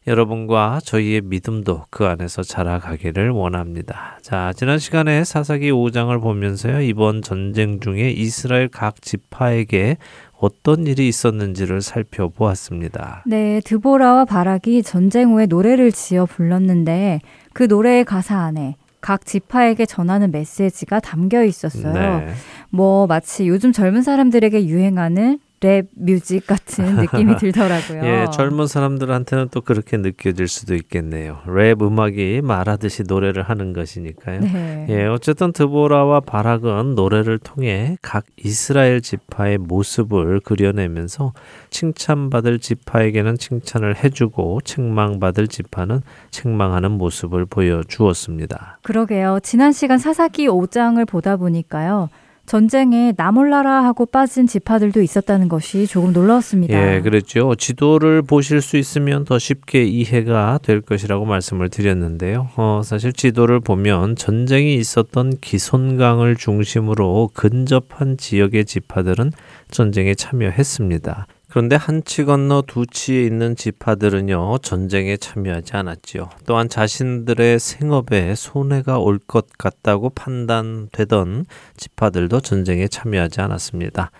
여러분과 0.07 0.81
저희의 0.85 1.23
믿음도 1.23 1.85
그 1.91 2.07
안에서 2.07 2.43
자라가기를 2.43 3.31
원합니다. 3.31 4.19
자, 4.21 4.53
지난 4.55 4.79
시간에 4.79 5.25
사사기 5.25 5.71
5장을 5.71 6.21
보면서요. 6.21 6.83
이번 6.83 7.23
전쟁 7.23 7.81
중에 7.81 8.11
이스라엘 8.11 8.69
각 8.69 9.01
지파에게 9.01 9.97
어떤 10.39 10.87
일이 10.87 11.09
있었는지를 11.09 11.81
살펴보았습니다. 11.81 13.25
네, 13.27 13.61
드보라와 13.65 14.27
바락이 14.27 14.83
전쟁 14.83 15.33
후에 15.33 15.47
노래를 15.47 15.91
지어 15.91 16.27
불렀는데 16.27 17.21
그 17.55 17.63
노래의 17.63 18.05
가사 18.05 18.41
안에 18.41 18.77
각 19.01 19.25
지파에게 19.25 19.87
전하는 19.87 20.31
메시지가 20.31 21.01
담겨 21.01 21.45
있었어요. 21.45 21.93
네. 21.93 22.33
뭐 22.69 23.07
마치 23.07 23.49
요즘 23.49 23.73
젊은 23.73 24.03
사람들에게 24.03 24.67
유행하는 24.67 25.39
랩 25.65 25.87
뮤직 25.97 26.47
같은 26.47 26.97
느낌이 26.97 27.37
들더라고요. 27.41 28.05
예, 28.05 28.27
젊은 28.31 28.67
사람들한테는 28.67 29.49
또 29.51 29.63
그렇게 29.63 29.97
느껴질 29.97 30.47
수도 30.47 30.75
있겠네요. 30.75 31.39
랩 31.47 31.81
음악이 31.81 32.43
말하듯이 32.45 33.05
노래를 33.09 33.45
하는 33.45 33.73
것이니까요. 33.73 34.41
네. 34.41 34.87
예, 34.91 35.05
어쨌든 35.07 35.53
드보라와 35.53 36.21
바락은 36.21 36.95
노래를 36.95 37.39
통해 37.39 37.97
각 38.03 38.25
이스라엘 38.37 39.01
지파의 39.01 39.57
모습을 39.57 40.41
그려내면서 40.41 41.33
칭찬받을 41.71 42.59
지파에게는 42.59 43.39
칭찬을 43.39 44.05
해주고 44.05 44.61
책망받을 44.65 45.49
지파는 45.49 46.03
책망하는 46.31 46.91
모습을 46.91 47.47
보여주었습니다. 47.47 48.81
그러게요. 48.83 49.39
지난 49.43 49.73
시간 49.73 49.97
사사기 49.99 50.47
5장을 50.47 51.09
보다 51.09 51.37
보니까요. 51.37 52.11
전쟁에 52.47 53.15
나몰라라 53.17 53.85
하고 53.85 54.05
빠진 54.07 54.47
지파들도 54.47 55.01
있었다는 55.01 55.49
것이 55.49 55.87
조금 55.87 56.13
놀라웠습니다. 56.13 56.97
예, 56.97 57.01
그렇죠. 57.01 57.55
지도를 57.55 58.23
보실 58.23 58.61
수 58.61 58.77
있으면 58.77 59.25
더 59.25 59.39
쉽게 59.39 59.85
이해가 59.85 60.59
될 60.63 60.81
것이라고 60.83 61.25
말씀을 61.25 61.71
드렸는데요. 61.71 62.51
어, 62.57 62.83
사실 62.85 63.13
지도를 63.13 63.61
보면 63.61 64.17
전쟁이 64.17 64.75
있었던 64.75 65.39
기손강을 65.41 66.37
중심으로 66.37 67.31
근접한 67.33 68.19
지역의 68.19 68.67
지파들은 68.67 69.33
전쟁에 69.71 70.15
참여했습니다. 70.15 71.27
그런데 71.55 71.77
한 71.77 72.03
치 72.05 72.25
건너 72.25 72.65
두 72.67 72.85
치에 72.85 73.23
있는 73.23 73.55
지파들은요, 73.55 74.59
전쟁에 74.59 75.17
참여하지 75.17 75.77
않았지요. 75.77 76.29
또한 76.47 76.69
자신들의 76.69 77.61
생업에 77.61 78.35
손해가 78.35 78.99
올 78.99 79.21
것 79.21 79.47
같다고 79.57 80.11
판단되던 80.11 81.47
지파들도 81.77 82.41
전쟁에 82.41 82.89
참여하지 82.89 83.41
않았습니다. 83.41 84.11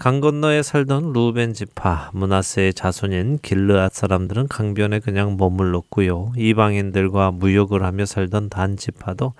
강 0.00 0.20
건너에 0.20 0.64
살던 0.64 1.12
루벤 1.12 1.54
지파, 1.54 2.10
문하세의 2.12 2.74
자손인 2.74 3.38
길르앗 3.40 3.92
사람들은 3.94 4.48
강변에 4.48 4.98
그냥 4.98 5.36
머물렀고요. 5.38 6.32
이방인들과 6.36 7.30
무역을 7.30 7.84
하며 7.84 8.04
살던 8.04 8.48
단 8.48 8.76
지파도 8.76 9.34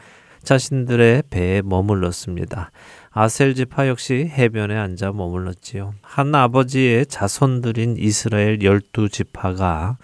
자신들의 0.45 1.25
배에 1.31 1.63
머물렀습니다. 1.63 2.71
아셀 3.13 3.57
지파 3.57 3.89
역시 3.89 4.31
해변에 4.31 4.77
앉아 4.77 5.11
머물렀지요. 5.11 5.95
한 6.01 6.33
아버지의 6.33 7.07
자손들인 7.07 7.97
이스라엘 7.99 8.63
열두 8.63 9.09
지파가 9.09 9.99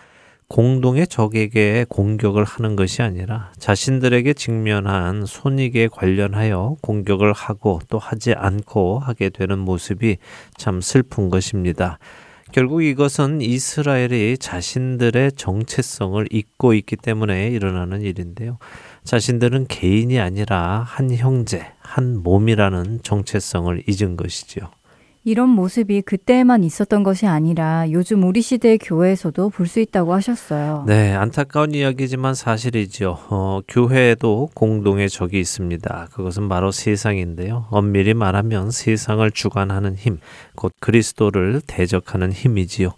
공동의 0.48 1.06
적에게 1.06 1.86
공격을 1.88 2.42
하는 2.42 2.74
것이 2.74 3.02
아니라 3.02 3.52
자신들에게 3.58 4.32
직면한 4.32 5.24
손익에 5.24 5.86
관련하여 5.86 6.76
공격을 6.82 7.32
하고 7.32 7.80
또 7.88 8.00
하지 8.00 8.32
않고 8.32 8.98
하게 8.98 9.28
되는 9.28 9.60
모습이 9.60 10.18
참 10.56 10.80
슬픈 10.80 11.30
것입니다. 11.30 12.00
결국 12.50 12.82
이것은 12.82 13.40
이스라엘이 13.40 14.38
자신들의 14.38 15.32
정체성을 15.32 16.26
잊고 16.30 16.74
있기 16.74 16.96
때문에 16.96 17.48
일어나는 17.50 18.02
일인데요. 18.02 18.58
자신들은 19.06 19.68
개인이 19.68 20.18
아니라 20.20 20.82
한 20.86 21.10
형제, 21.14 21.64
한 21.78 22.22
몸이라는 22.22 23.00
정체성을 23.02 23.84
잊은 23.88 24.16
것이지요. 24.16 24.68
이런 25.24 25.48
모습이 25.48 26.02
그때만 26.02 26.62
있었던 26.62 27.02
것이 27.02 27.26
아니라 27.26 27.90
요즘 27.90 28.22
우리 28.22 28.40
시대의 28.42 28.78
교회에서도 28.78 29.48
볼 29.50 29.66
수 29.66 29.80
있다고 29.80 30.14
하셨어요. 30.14 30.84
네, 30.86 31.12
안타까운 31.14 31.74
이야기지만 31.74 32.34
사실이죠. 32.34 33.18
어, 33.30 33.60
교회에도 33.66 34.50
공동의 34.54 35.08
적이 35.08 35.40
있습니다. 35.40 36.08
그것은 36.12 36.48
바로 36.48 36.70
세상인데요. 36.70 37.66
엄밀히 37.70 38.14
말하면 38.14 38.70
세상을 38.70 39.28
주관하는 39.32 39.96
힘, 39.96 40.20
곧 40.54 40.72
그리스도를 40.78 41.60
대적하는 41.66 42.30
힘이지요. 42.30 42.92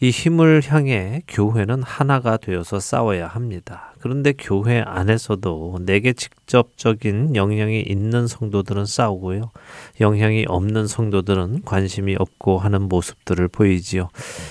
이 0.00 0.10
힘을 0.10 0.62
향해 0.66 1.22
교회는 1.28 1.82
하나가 1.82 2.36
되어서 2.38 2.80
싸워야 2.80 3.26
합니다. 3.26 3.93
그런데 4.04 4.34
교회 4.36 4.82
안에서도 4.84 5.78
내게 5.80 6.12
직접적인 6.12 7.36
영향이 7.36 7.80
있는 7.80 8.26
성도들은 8.26 8.84
싸우고요. 8.84 9.50
영향이 9.98 10.44
없는 10.46 10.86
성도들은 10.86 11.62
관심이 11.64 12.14
없고 12.18 12.58
하는 12.58 12.82
모습들을 12.82 13.48
보이지요. 13.48 14.10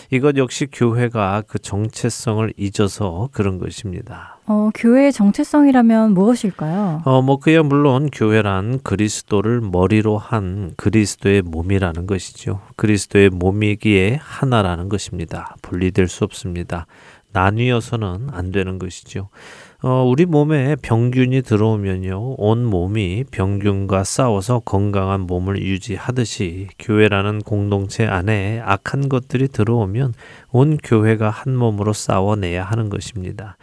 이것 0.09 0.37
역시 0.37 0.65
교회가 0.71 1.43
그 1.47 1.59
정체성을 1.59 2.51
잊어서 2.57 3.29
그런 3.31 3.59
것입니다. 3.59 4.39
어, 4.45 4.71
교회의 4.75 5.13
정체성이라면 5.13 6.15
무엇일까요? 6.15 7.03
어, 7.05 7.21
뭐 7.21 7.37
그야 7.37 7.63
물론 7.63 8.09
교회란 8.11 8.81
그리스도를 8.81 9.61
머리로 9.61 10.17
한 10.17 10.73
그리스도의 10.75 11.43
몸이라는 11.43 12.07
것이죠. 12.07 12.59
그리스도의 12.75 13.29
몸이기에 13.29 14.19
하나라는 14.21 14.89
것입니다. 14.89 15.55
분리될 15.61 16.07
수 16.09 16.23
없습니다. 16.25 16.87
나뉘어서는 17.33 18.29
안 18.31 18.51
되는 18.51 18.79
것이죠. 18.79 19.29
어, 19.81 20.01
우리 20.07 20.25
몸에 20.25 20.77
병균이 20.81 21.41
들어오면요, 21.41 22.35
온 22.37 22.63
몸이 22.63 23.25
병균과 23.31 24.05
싸워서 24.05 24.59
건강한 24.59 25.21
몸을 25.21 25.61
유지하듯이 25.61 26.69
교회라는 26.79 27.41
공동체 27.41 28.05
안에 28.05 28.61
악한 28.63 29.09
것들이 29.09 29.49
들어오면 29.49 30.13
온 30.51 30.77
교회가 30.77 31.29
한 31.29 31.55
몸으로 31.55 31.91
싸워내야 31.91 32.63
하는 32.63 32.89
것입니다. 32.89 33.57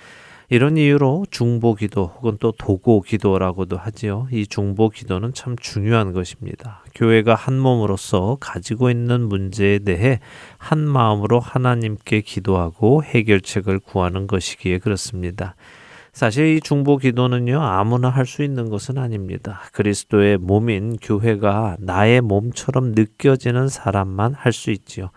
이런 0.53 0.77
이유로 0.77 1.27
중보 1.31 1.77
기도 1.77 2.07
혹은 2.17 2.37
또 2.41 2.51
도고 2.51 3.03
기도라고도 3.03 3.77
하지요. 3.77 4.27
이 4.33 4.49
중보 4.49 4.89
기도는 4.89 5.33
참 5.33 5.55
중요한 5.55 6.13
것입니다. 6.13 6.83
교회가 6.97 7.37
한 7.37 7.57
몸으로서 7.57 8.37
가지고 8.41 8.91
있는 8.91 9.29
문제에 9.29 9.79
대해 9.79 10.19
한 10.59 10.81
마음으로 10.81 11.39
하나님께 11.39 12.23
기도하고 12.23 13.05
해결책을 13.05 13.79
구하는 13.79 14.27
것이기에 14.27 14.79
그렇습니다. 14.79 15.55
사실 16.13 16.57
이 16.57 16.61
중보 16.61 16.97
기도는요, 16.97 17.63
아무나 17.63 18.09
할 18.09 18.27
수 18.27 18.43
있는 18.43 18.69
것은 18.69 18.99
아닙니다. 18.99 19.61
그리스도의 19.73 20.39
몸인 20.39 20.97
교회가 21.01 21.77
나의 21.79 22.21
몸처럼 22.21 22.93
느껴지는 22.97 23.69
사람만 23.69 24.35
할 24.35 24.53
수 24.53 24.73
있지요. 24.73 25.11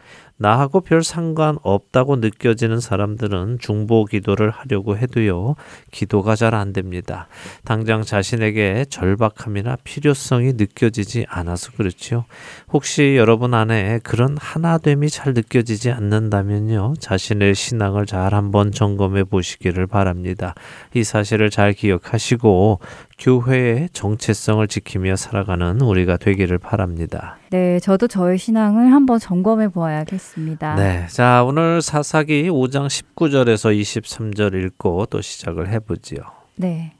나하고 0.43 0.81
별 0.81 1.03
상관없다고 1.05 2.17
느껴지는 2.17 2.81
사람들은 2.81 3.59
중보 3.61 4.03
기도를 4.03 4.49
하려고 4.49 4.97
해도요, 4.97 5.55
기도가 5.91 6.35
잘 6.35 6.53
안 6.53 6.73
됩니다. 6.73 7.27
당장 7.63 8.03
자신에게 8.03 8.85
절박함이나 8.89 9.77
필요성이 9.83 10.53
느껴지지 10.53 11.25
않아서 11.29 11.71
그렇지요. 11.71 12.25
혹시 12.73 13.15
여러분 13.17 13.53
안에 13.53 14.01
그런 14.03 14.35
하나됨이 14.37 15.09
잘 15.09 15.33
느껴지지 15.33 15.89
않는다면요, 15.91 16.95
자신의 16.99 17.55
신앙을 17.55 18.05
잘 18.05 18.35
한번 18.35 18.71
점검해 18.73 19.23
보시기를 19.23 19.87
바랍니다. 19.87 20.55
이 20.93 21.05
사실을 21.05 21.49
잘 21.49 21.71
기억하시고, 21.71 22.81
교회의 23.17 23.89
정체성을 23.93 24.67
지키며 24.67 25.15
살아가는 25.15 25.79
우리가 25.81 26.17
되기를 26.17 26.57
바랍니다. 26.57 27.37
네, 27.49 27.79
저도 27.79 28.07
저의 28.07 28.37
신앙을 28.37 28.91
한번 28.91 29.19
점검해 29.19 29.69
보아야겠습니다. 29.69 30.75
네, 30.75 31.05
자 31.09 31.43
오늘 31.43 31.81
사사기 31.81 32.49
5장 32.49 32.87
19절에서 32.87 33.79
23절 33.79 34.65
읽고 34.65 35.07
또 35.07 35.21
시작을 35.21 35.69
해보지요. 35.69 36.21
네. 36.55 36.93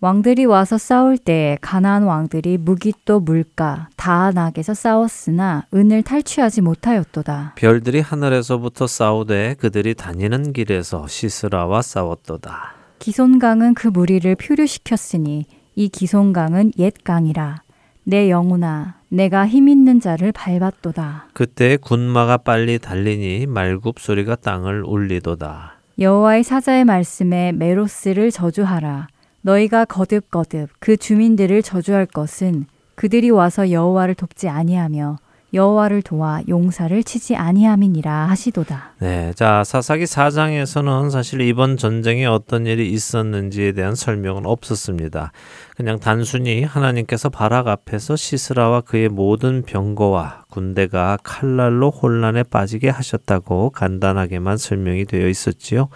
왕들이 0.00 0.44
와서 0.44 0.78
싸울 0.78 1.18
때 1.18 1.58
가나안 1.60 2.04
왕들이 2.04 2.56
무기 2.56 2.92
또 3.04 3.18
물가 3.18 3.88
다낙에서 3.96 4.72
싸웠으나 4.72 5.66
은을 5.74 6.04
탈취하지 6.04 6.60
못하였도다. 6.60 7.54
별들이 7.56 7.98
하늘에서부터 7.98 8.86
싸우되 8.86 9.56
그들이 9.58 9.94
다니는 9.94 10.52
길에서 10.52 11.08
시스라와 11.08 11.82
싸웠도다. 11.82 12.77
기손강은 12.98 13.74
그 13.74 13.88
무리를 13.88 14.34
표류시켰으니 14.34 15.46
이 15.76 15.88
기손강은 15.88 16.72
옛 16.78 16.92
강이라. 17.04 17.62
내 18.04 18.30
영혼아, 18.30 18.96
내가 19.08 19.46
힘 19.46 19.68
있는 19.68 20.00
자를 20.00 20.32
밟았도다. 20.32 21.28
그때 21.32 21.76
군마가 21.76 22.38
빨리 22.38 22.78
달리니 22.78 23.46
말굽 23.46 24.00
소리가 24.00 24.36
땅을 24.36 24.82
울리도다. 24.84 25.74
여호와의 25.98 26.42
사자의 26.42 26.84
말씀에 26.84 27.52
메로스를 27.52 28.30
저주하라. 28.30 29.08
너희가 29.42 29.84
거듭거듭 29.84 30.70
그 30.78 30.96
주민들을 30.96 31.62
저주할 31.62 32.06
것은 32.06 32.66
그들이 32.94 33.30
와서 33.30 33.70
여호와를 33.70 34.14
돕지 34.14 34.48
아니하며 34.48 35.18
여호와를 35.54 36.02
도와 36.02 36.42
용사를 36.46 37.02
치지 37.04 37.36
아니함이니라 37.36 38.26
하시도다. 38.28 38.92
네, 39.00 39.32
자 39.34 39.64
사사기 39.64 40.04
4장에서는 40.04 41.10
사실 41.10 41.40
이번 41.40 41.76
전쟁에 41.76 42.26
어떤 42.26 42.66
일이 42.66 42.90
있었는지에 42.90 43.72
대한 43.72 43.94
설명은 43.94 44.44
없었습니다. 44.44 45.32
그냥 45.76 45.98
단순히 45.98 46.64
하나님께서 46.64 47.28
바락 47.30 47.68
앞에서 47.68 48.16
시스라와 48.16 48.82
그의 48.82 49.08
모든 49.08 49.62
병거와 49.62 50.44
군대가 50.50 51.16
칼날로 51.22 51.90
혼란에 51.90 52.42
빠지게 52.42 52.90
하셨다고 52.90 53.70
간단하게만 53.70 54.56
설명이 54.56 55.06
되어 55.06 55.28
있었지요. 55.28 55.88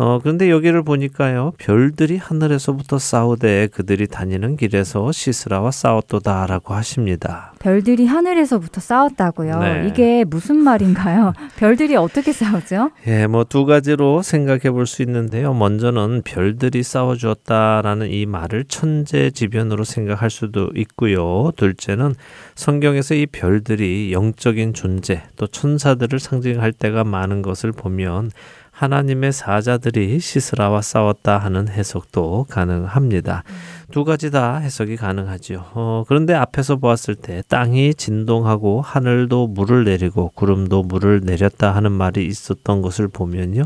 어, 0.00 0.20
그런데 0.22 0.48
여기를 0.48 0.84
보니까요, 0.84 1.54
별들이 1.58 2.18
하늘에서부터 2.18 3.00
싸우되 3.00 3.66
그들이 3.72 4.06
다니는 4.06 4.56
길에서 4.56 5.10
시스라와 5.10 5.72
싸웠도다라고 5.72 6.72
하십니다. 6.72 7.52
별들이 7.58 8.06
하늘에서부터 8.06 8.80
싸웠다고요? 8.80 9.58
네. 9.58 9.88
이게 9.88 10.22
무슨 10.22 10.56
말인가요? 10.58 11.32
별들이 11.58 11.96
어떻게 11.96 12.32
싸우죠? 12.32 12.92
예, 13.08 13.26
뭐 13.26 13.42
두 13.42 13.64
가지로 13.64 14.22
생각해 14.22 14.70
볼 14.70 14.86
수 14.86 15.02
있는데요. 15.02 15.52
먼저는 15.52 16.22
별들이 16.24 16.84
싸워 16.84 17.16
주었다라는 17.16 18.08
이 18.12 18.24
말을 18.24 18.66
천재지변으로 18.68 19.82
생각할 19.82 20.30
수도 20.30 20.70
있고요. 20.76 21.50
둘째는 21.56 22.14
성경에서 22.54 23.16
이 23.16 23.26
별들이 23.26 24.12
영적인 24.12 24.74
존재, 24.74 25.24
또 25.34 25.48
천사들을 25.48 26.20
상징할 26.20 26.72
때가 26.72 27.02
많은 27.02 27.42
것을 27.42 27.72
보면 27.72 28.30
하나님의 28.78 29.32
사자들이 29.32 30.20
시스라와 30.20 30.82
싸웠다 30.82 31.36
하는 31.38 31.68
해석도 31.68 32.46
가능합니다. 32.48 33.42
음. 33.48 33.54
두 33.90 34.04
가지 34.04 34.30
다 34.30 34.58
해석이 34.58 34.94
가능하지요. 34.94 35.64
어, 35.72 36.04
그런데 36.06 36.32
앞에서 36.34 36.76
보았을 36.76 37.16
때 37.16 37.42
땅이 37.48 37.94
진동하고 37.94 38.80
하늘도 38.80 39.48
물을 39.48 39.82
내리고 39.82 40.30
구름도 40.36 40.84
물을 40.84 41.22
내렸다 41.24 41.74
하는 41.74 41.90
말이 41.90 42.24
있었던 42.24 42.80
것을 42.80 43.08
보면요. 43.08 43.64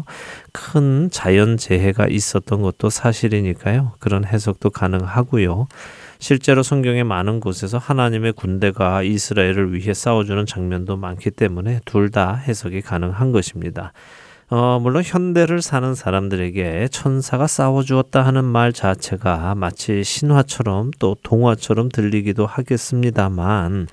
큰 0.53 1.11
자연 1.11 1.59
재해가 1.59 2.07
있었던 2.07 2.63
것도 2.63 2.89
사실이니까요. 2.89 3.93
그런 3.99 4.25
해석도 4.25 4.71
가능하고요. 4.71 5.67
실제로 6.21 6.63
성경의 6.63 7.05
많은 7.05 7.41
곳에서 7.41 7.77
하나님의 7.77 8.33
군대가 8.33 9.03
이스라엘을 9.03 9.75
위해 9.75 9.93
싸워주는 9.93 10.47
장면도 10.47 10.97
많기 10.97 11.31
때문에 11.31 11.81
둘 11.85 12.09
다 12.11 12.35
해석이 12.35 12.81
가능한 12.81 13.33
것입니다. 13.33 13.93
어, 14.55 14.79
물론 14.79 15.03
현대를 15.03 15.63
사는 15.63 15.95
사람들에게 15.95 16.89
천사가 16.89 17.47
싸워주었다 17.47 18.21
하는 18.21 18.45
말 18.45 18.75
자체가 18.75 19.55
마치 19.55 20.05
신화처럼 20.05 20.91
또 20.99 21.17
동화처럼 21.23 21.89
들리기도 21.89 22.45
하겠습니다만 22.45 23.87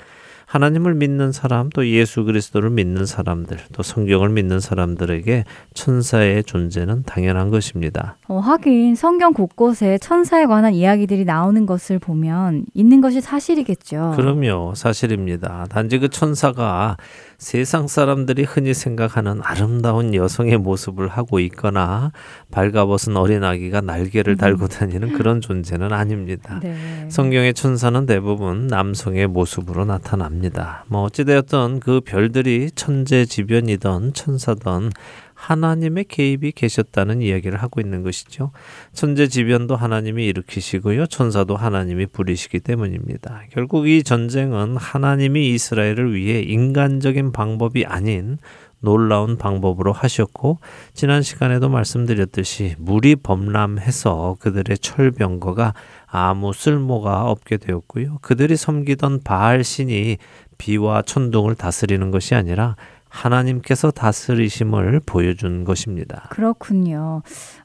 하나님을 0.45 0.95
믿는 0.95 1.31
사람 1.31 1.69
또 1.69 1.87
예수 1.87 2.25
그리스도를 2.25 2.71
믿는 2.71 3.05
사람들 3.05 3.57
또 3.71 3.83
성경을 3.83 4.29
믿는 4.29 4.59
사람들에게 4.59 5.45
천사의 5.75 6.43
존재는 6.43 7.03
당연한 7.03 7.51
것입니다. 7.51 8.17
어, 8.27 8.39
하긴 8.39 8.95
성경 8.95 9.31
곳곳에 9.31 9.97
천사에 9.99 10.45
관한 10.45 10.73
이야기들이 10.73 11.23
나오는 11.23 11.65
것을 11.65 11.99
보면 11.99 12.65
있는 12.73 12.99
것이 12.99 13.21
사실이겠죠. 13.21 14.15
그럼요. 14.17 14.73
사실입니다. 14.75 15.67
단지 15.69 15.99
그 15.99 16.09
천사가 16.09 16.97
세상 17.39 17.87
사람들이 17.87 18.43
흔히 18.43 18.73
생각하는 18.73 19.39
아름다운 19.41 20.13
여성의 20.13 20.57
모습을 20.57 21.07
하고 21.07 21.39
있거나 21.39 22.11
발가벗은 22.51 23.15
어린아기가 23.15 23.79
날개를 23.79 24.35
달고 24.35 24.65
음. 24.65 24.67
다니는 24.67 25.13
그런 25.13 25.39
존재는 25.39 25.93
아닙니다. 25.93 26.59
네. 26.61 26.75
성경의 27.07 27.53
천사는 27.53 28.05
대부분 28.05 28.67
남성의 28.67 29.27
모습으로 29.27 29.85
나타납니다. 29.85 30.83
뭐 30.89 31.03
어찌되었던 31.03 31.79
그 31.79 32.01
별들이 32.01 32.71
천재지변이던 32.75 34.13
천사던 34.13 34.91
하나님의 35.39 36.05
개입이 36.09 36.51
계셨다는 36.51 37.21
이야기를 37.21 37.63
하고 37.63 37.79
있는 37.79 38.03
것이죠. 38.03 38.51
천재지변도 38.91 39.77
하나님이 39.77 40.25
일으키시고요. 40.27 41.07
천사도 41.07 41.55
하나님이 41.55 42.07
부리시기 42.07 42.59
때문입니다. 42.59 43.43
결국 43.51 43.87
이 43.87 44.03
전쟁은 44.03 44.75
하나님이 44.75 45.49
이스라엘을 45.51 46.13
위해 46.13 46.41
인간적인 46.41 47.31
방법이 47.31 47.85
아닌 47.85 48.37
놀라운 48.81 49.37
방법으로 49.37 49.91
하셨고 49.93 50.59
지난 50.93 51.21
시간에도 51.21 51.69
말씀드렸듯이 51.69 52.75
물이 52.77 53.17
범람해서 53.17 54.37
그들의 54.39 54.77
철병거가 54.77 55.73
아무 56.05 56.53
쓸모가 56.53 57.29
없게 57.29 57.57
되었고요. 57.57 58.19
그들이 58.21 58.55
섬기던 58.57 59.21
바알 59.23 59.63
신이 59.63 60.17
비와 60.57 61.01
천둥을 61.01 61.55
다스리는 61.55 62.11
것이 62.11 62.35
아니라 62.35 62.75
하나님께서 63.09 63.91
다스리심을 63.91 65.01
보여준 65.05 65.63
것입니다. 65.65 66.27
그렇군요. 66.29 67.21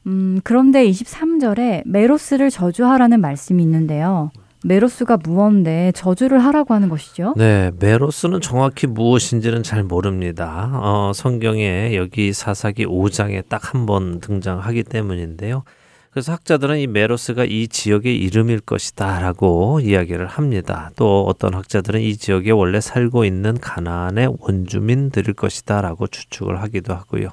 음, 0.07 0.39
그런데 0.43 0.85
23절에 0.89 1.83
메로스를 1.85 2.49
저주하라는 2.49 3.21
말씀이 3.21 3.61
있는데요. 3.63 4.31
메로스가 4.63 5.17
무언데 5.23 5.91
저주를 5.93 6.39
하라고 6.43 6.73
하는 6.73 6.89
것이죠? 6.89 7.35
네, 7.37 7.69
메로스는 7.79 8.41
정확히 8.41 8.87
무엇인지는 8.87 9.61
잘 9.61 9.83
모릅니다. 9.83 10.71
어, 10.73 11.11
성경에 11.13 11.95
여기 11.95 12.33
사사기 12.33 12.85
5장에 12.87 13.47
딱 13.47 13.73
한 13.75 13.85
번 13.85 14.19
등장하기 14.19 14.83
때문인데요. 14.85 15.63
그래서 16.15 16.31
학자들은 16.31 16.79
이 16.79 16.87
메로스가 16.87 17.43
이 17.43 17.67
지역의 17.67 18.17
이름일 18.17 18.61
것이다 18.61 19.19
라고 19.19 19.81
이야기를 19.81 20.27
합니다. 20.27 20.89
또 20.95 21.25
어떤 21.25 21.53
학자들은 21.53 21.99
이 21.99 22.15
지역에 22.15 22.51
원래 22.51 22.79
살고 22.79 23.25
있는 23.25 23.59
가나안의 23.59 24.37
원주민들일 24.39 25.33
것이다 25.33 25.81
라고 25.81 26.07
추측을 26.07 26.61
하기도 26.61 26.93
하고요. 26.93 27.31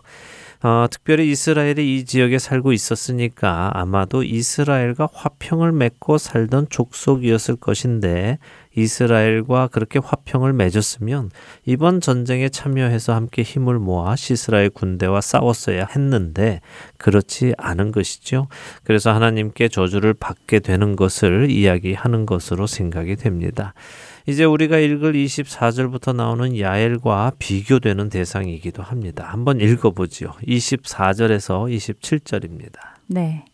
어, 0.64 0.86
특별히 0.90 1.30
이스라엘이 1.30 1.94
이 1.94 2.04
지역에 2.04 2.40
살고 2.40 2.72
있었으니까 2.72 3.70
아마도 3.72 4.24
이스라엘과 4.24 5.10
화평을 5.12 5.70
맺고 5.70 6.18
살던 6.18 6.66
족속이었을 6.68 7.54
것인데 7.54 8.40
이스라엘과 8.74 9.68
그렇게 9.68 9.98
화평을 9.98 10.52
맺었으면 10.52 11.30
이번 11.66 12.00
전쟁에 12.00 12.48
참여해서 12.48 13.14
함께 13.14 13.42
힘을 13.42 13.78
모아 13.78 14.16
시스라의 14.16 14.70
군대와 14.70 15.20
싸웠어야 15.20 15.86
했는데 15.94 16.60
그렇지 16.98 17.54
않은 17.58 17.92
것이죠. 17.92 18.48
그래서 18.84 19.12
하나님께 19.12 19.68
저주를 19.68 20.14
받게 20.14 20.60
되는 20.60 20.96
것을 20.96 21.50
이야기하는 21.50 22.26
것으로 22.26 22.66
생각이 22.66 23.16
됩니다. 23.16 23.74
이제 24.26 24.44
우리가 24.44 24.78
읽을 24.78 25.14
24절부터 25.14 26.14
나오는 26.14 26.58
야엘과 26.58 27.32
비교되는 27.38 28.08
대상이기도 28.08 28.82
합니다. 28.82 29.24
한번 29.28 29.60
읽어보지요. 29.60 30.30
24절에서 30.46 31.68
27절입니다. 31.74 32.78
네. 33.08 33.44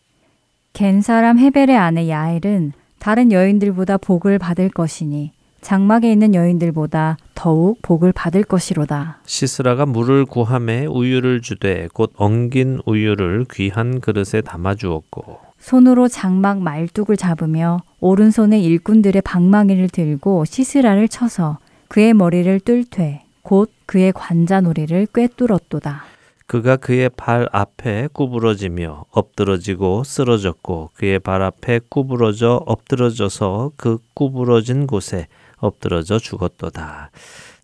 겐 0.75 1.01
사람 1.01 1.39
헤벨의 1.39 1.77
아내 1.77 2.09
야엘은 2.09 2.73
다른 2.99 3.33
여인들보다 3.33 3.99
복을 3.99 4.39
받을 4.39 4.69
것이니 4.69 5.33
장막에 5.61 6.11
있는 6.11 6.35
여인들보다 6.35 7.17
더욱 7.35 7.79
복을 7.83 8.13
받을 8.13 8.43
것이로다. 8.45 9.19
시스라가 9.27 9.87
물을 9.87 10.25
구함에 10.25 10.87
우유를 10.87 11.43
주되 11.43 11.89
곧 11.93 12.13
엉긴 12.17 12.81
우유를 12.87 13.47
귀한 13.53 14.01
그릇에 14.01 14.41
담아 14.45 14.77
주었고 14.77 15.39
손으로 15.59 16.09
장막 16.09 16.61
말뚝을 16.63 17.17
잡으며 17.17 17.81
오른손에 18.01 18.61
일꾼들의 18.61 19.21
방망이를 19.23 19.89
들고 19.89 20.45
시스라를 20.45 21.09
쳐서 21.09 21.59
그의 21.89 22.15
머리를 22.15 22.61
뚫되 22.61 23.23
곧 23.43 23.73
그의 23.87 24.13
관자놀이를 24.13 25.07
꿰뚫었도다. 25.13 26.05
그가 26.49 26.77
그의 26.77 27.11
발 27.11 27.47
앞에 27.53 28.09
구부러지며 28.15 29.05
엎드러지고 29.11 30.03
쓰러졌고 30.03 30.91
그의 30.95 31.19
발 31.19 31.43
앞에 31.43 31.81
구부러져 31.91 32.63
엎드러져서 32.67 33.73
그 33.77 33.99
구부러진 34.15 34.87
곳에 34.87 35.27
엎드러져 35.59 36.19
죽었도다. 36.19 37.11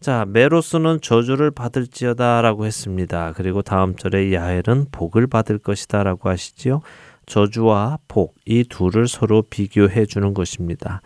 자, 0.01 0.27
메로스는 0.29 1.01
저주를 1.01 1.51
받을지어다 1.51 2.43
라고 2.43 2.67
했습니다. 2.67 3.33
그리고 3.35 3.63
다음 3.63 3.97
절에 3.97 4.35
야엘은 4.35 4.89
복을 4.93 5.29
받을 5.29 5.59
것이다 5.59 6.03
라고 6.03 6.29
하시지요. 6.29 6.83
저주와 7.25 8.01
복, 8.07 8.35
이 8.45 8.65
둘을 8.65 9.09
서로 9.09 9.41
비교해 9.41 10.05
주는 10.05 10.35
것입니다. 10.35 11.01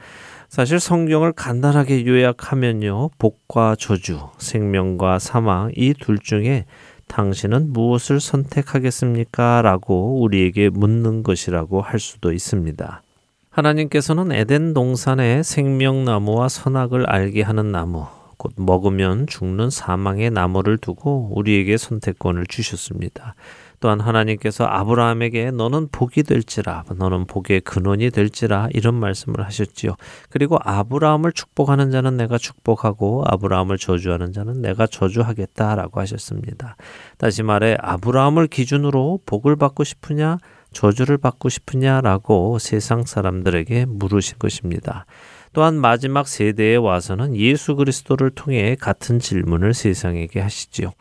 사실 0.48 0.80
성경을 0.80 1.32
간단하게 1.32 2.06
요약하면요. 2.06 3.10
복과 3.18 3.76
저주, 3.78 4.18
생명과 4.38 5.20
사망, 5.20 5.70
이 5.76 5.94
둘 5.94 6.18
중에 6.18 6.64
당신은 7.08 7.72
무엇을 7.72 8.20
선택하겠습니까? 8.20 9.62
라고 9.62 10.20
우리에게 10.20 10.68
묻는 10.68 11.22
것이라고 11.22 11.80
할 11.80 11.98
수도 11.98 12.32
있습니다. 12.32 13.02
하나님께서는 13.50 14.30
에덴 14.30 14.72
동산에 14.72 15.42
생명나무와 15.42 16.48
선악을 16.48 17.10
알게 17.10 17.42
하는 17.42 17.72
나무, 17.72 18.06
곧 18.36 18.52
먹으면 18.56 19.26
죽는 19.26 19.70
사망의 19.70 20.30
나무를 20.30 20.78
두고 20.78 21.32
우리에게 21.34 21.76
선택권을 21.76 22.46
주셨습니다. 22.46 23.34
또한 23.80 24.00
하나님께서 24.00 24.64
아브라함에게 24.64 25.52
너는 25.52 25.88
복이 25.92 26.24
될지라 26.24 26.84
너는 26.96 27.26
복의 27.26 27.60
근원이 27.60 28.10
될지라 28.10 28.68
이런 28.72 28.94
말씀을 28.94 29.44
하셨지요. 29.44 29.94
그리고 30.30 30.58
아브라함을 30.62 31.32
축복하는 31.32 31.90
자는 31.90 32.16
내가 32.16 32.38
축복하고 32.38 33.24
아브라함을 33.26 33.78
저주하는 33.78 34.32
자는 34.32 34.60
내가 34.62 34.86
저주하겠다라고 34.86 36.00
하셨습니다. 36.00 36.76
다시 37.18 37.42
말해 37.42 37.76
아브라함을 37.80 38.48
기준으로 38.48 39.20
복을 39.26 39.56
받고 39.56 39.84
싶으냐 39.84 40.38
저주를 40.72 41.18
받고 41.18 41.48
싶으냐라고 41.48 42.58
세상 42.58 43.04
사람들에게 43.04 43.86
물으신 43.86 44.38
것입니다. 44.38 45.06
또한 45.52 45.74
마지막 45.74 46.28
세대에 46.28 46.76
와서는 46.76 47.36
예수 47.36 47.74
그리스도를 47.74 48.30
통해 48.30 48.76
같은 48.78 49.18
질문을 49.18 49.74
세상에게 49.74 50.40
하시지요. 50.40 50.92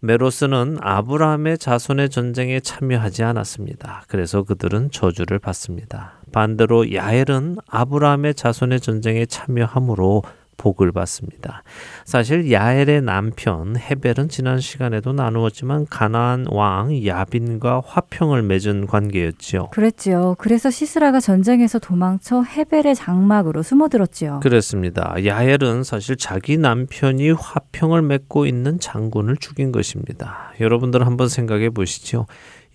메로스는 0.00 0.78
아브라함의 0.80 1.58
자손의 1.58 2.10
전쟁에 2.10 2.60
참여하지 2.60 3.24
않았습니다. 3.24 4.04
그래서 4.06 4.44
그들은 4.44 4.90
저주를 4.92 5.40
받습니다. 5.40 6.20
반대로 6.32 6.94
야엘은 6.94 7.56
아브라함의 7.66 8.34
자손의 8.34 8.80
전쟁에 8.80 9.26
참여함으로 9.26 10.22
복을 10.58 10.92
받습니다. 10.92 11.62
사실 12.04 12.52
야엘의 12.52 13.02
남편 13.02 13.76
헤벨은 13.76 14.28
지난 14.28 14.60
시간에도 14.60 15.14
나누었지만 15.14 15.86
가나안 15.88 16.46
왕 16.50 17.06
야빈과 17.06 17.82
화평을 17.86 18.42
맺은 18.42 18.86
관계였지요. 18.86 19.68
그랬지요. 19.70 20.34
그래서 20.38 20.70
시스라가 20.70 21.20
전쟁에서 21.20 21.78
도망쳐 21.78 22.42
헤벨의 22.42 22.94
장막으로 22.94 23.62
숨어들었지요. 23.62 24.40
그렇습니다. 24.42 25.14
야엘은 25.24 25.84
사실 25.84 26.16
자기 26.16 26.58
남편이 26.58 27.30
화평을 27.30 28.02
맺고 28.02 28.44
있는 28.44 28.78
장군을 28.78 29.38
죽인 29.38 29.72
것입니다. 29.72 30.52
여러분들 30.60 31.06
한번 31.06 31.28
생각해 31.28 31.70
보시죠. 31.70 32.26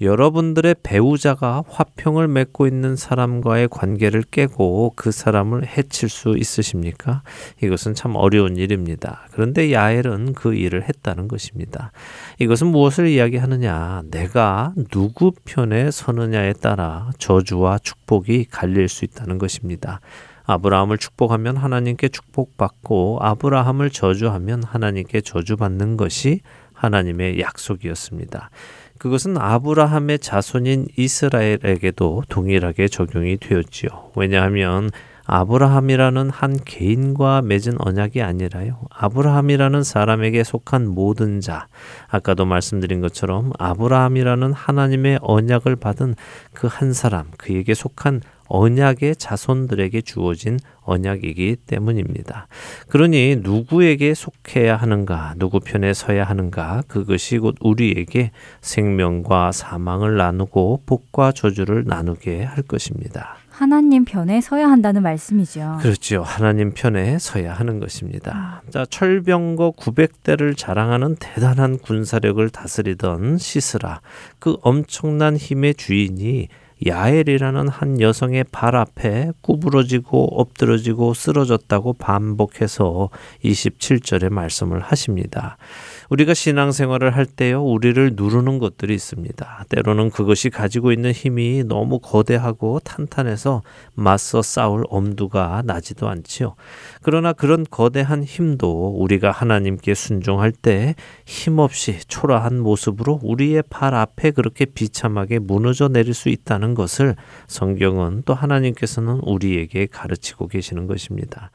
여러분들의 0.03 0.75
배우자가 0.83 1.63
화평을 1.67 2.27
맺고 2.27 2.67
있는 2.67 2.95
사람과의 2.95 3.69
관계를 3.69 4.23
깨고 4.29 4.93
그 4.95 5.11
사람을 5.11 5.65
해칠 5.65 6.09
수 6.09 6.35
있으십니까? 6.37 7.23
이것은 7.63 7.95
참 7.95 8.15
어려운 8.15 8.57
일입니다. 8.57 9.25
그런데 9.31 9.71
야엘은 9.71 10.33
그 10.33 10.53
일을 10.53 10.83
했다는 10.83 11.27
것입니다. 11.27 11.91
이것은 12.39 12.67
무엇을 12.67 13.07
이야기하느냐? 13.07 14.03
내가 14.11 14.73
누구 14.91 15.31
편에 15.45 15.89
서느냐에 15.89 16.53
따라 16.53 17.09
저주와 17.17 17.79
축복이 17.79 18.45
갈릴 18.51 18.89
수 18.89 19.05
있다는 19.05 19.37
것입니다. 19.37 20.01
아브라함을 20.45 20.97
축복하면 20.97 21.55
하나님께 21.55 22.09
축복받고 22.09 23.19
아브라함을 23.21 23.89
저주하면 23.89 24.63
하나님께 24.63 25.21
저주받는 25.21 25.95
것이 25.95 26.41
하나님의 26.73 27.39
약속이었습니다. 27.39 28.49
그것은 29.03 29.37
아브라함의 29.37 30.19
자손인 30.19 30.87
이스라엘에게도 30.95 32.23
동일하게 32.29 32.87
적용이 32.87 33.35
되었지요. 33.35 33.89
왜냐하면 34.15 34.91
아브라함이라는 35.25 36.29
한 36.29 36.59
개인과 36.65 37.43
맺은 37.43 37.75
언약이 37.79 38.21
아니라요. 38.21 38.81
아브라함이라는 38.89 39.83
사람에게 39.83 40.43
속한 40.43 40.87
모든 40.87 41.39
자, 41.39 41.67
아까도 42.09 42.45
말씀드린 42.45 42.99
것처럼 42.99 43.53
아브라함이라는 43.57 44.51
하나님의 44.51 45.19
언약을 45.21 45.77
받은 45.77 46.15
그 46.53 46.73
한 46.73 46.93
사람, 46.93 47.27
그에게 47.37 47.73
속한 47.73 48.21
언약의 48.47 49.15
자손들에게 49.15 50.01
주어진 50.01 50.59
언약이기 50.81 51.57
때문입니다. 51.67 52.47
그러니 52.89 53.37
누구에게 53.41 54.13
속해야 54.13 54.75
하는가, 54.75 55.35
누구 55.37 55.59
편에 55.59 55.93
서야 55.93 56.23
하는가, 56.23 56.83
그것이 56.87 57.37
곧 57.37 57.55
우리에게 57.61 58.31
생명과 58.61 59.51
사망을 59.51 60.17
나누고 60.17 60.81
복과 60.85 61.31
저주를 61.31 61.85
나누게 61.85 62.43
할 62.43 62.63
것입니다. 62.63 63.37
하나님 63.53 64.03
편에 64.03 64.41
서야 64.41 64.67
한다는 64.67 65.03
말씀이죠. 65.03 65.77
그렇죠. 65.79 66.23
하나님 66.23 66.73
편에 66.73 67.19
서야 67.19 67.53
하는 67.53 67.79
것입니다. 67.79 68.63
자, 68.71 68.83
철병거 68.89 69.73
900대를 69.77 70.57
자랑하는 70.57 71.17
대단한 71.19 71.77
군사력을 71.77 72.49
다스리던 72.49 73.37
시스라. 73.37 74.01
그 74.39 74.57
엄청난 74.63 75.37
힘의 75.37 75.75
주인이 75.75 76.47
야엘이라는 76.85 77.67
한 77.67 78.01
여성의 78.01 78.45
발 78.51 78.75
앞에 78.75 79.31
구부러지고 79.41 80.39
엎드러지고 80.41 81.13
쓰러졌다고 81.13 81.93
반복해서 81.93 83.09
27절에 83.45 84.29
말씀을 84.29 84.79
하십니다. 84.79 85.57
우리가 86.09 86.33
신앙생활을 86.33 87.15
할 87.15 87.25
때요, 87.25 87.63
우리를 87.63 88.13
누르는 88.15 88.59
것들이 88.59 88.93
있습니다. 88.93 89.65
때로는 89.69 90.11
그것이 90.11 90.49
가지고 90.49 90.91
있는 90.91 91.11
힘이 91.11 91.63
너무 91.65 91.99
거대하고 91.99 92.79
탄탄해서 92.83 93.61
맞서 93.95 94.41
싸울 94.41 94.83
엄두가 94.89 95.63
나지도 95.65 96.07
않지요. 96.09 96.55
그러나 97.01 97.33
그런 97.33 97.65
거대한 97.69 98.23
힘도 98.23 98.89
우리가 98.97 99.31
하나님께 99.31 99.93
순종할 99.93 100.51
때 100.51 100.95
힘없이 101.25 101.99
초라한 102.07 102.59
모습으로 102.59 103.19
우리의 103.23 103.63
발 103.69 103.93
앞에 103.95 104.31
그렇게 104.31 104.65
비참하게 104.65 105.39
무너져 105.39 105.87
내릴 105.87 106.13
수 106.13 106.29
있다는 106.29 106.73
것을 106.75 107.15
성경은 107.47 108.23
또 108.25 108.33
하나님께서는 108.33 109.19
우리에게 109.23 109.87
가르치고 109.87 110.47
계시는 110.47 110.87
것입니다. 110.87 111.51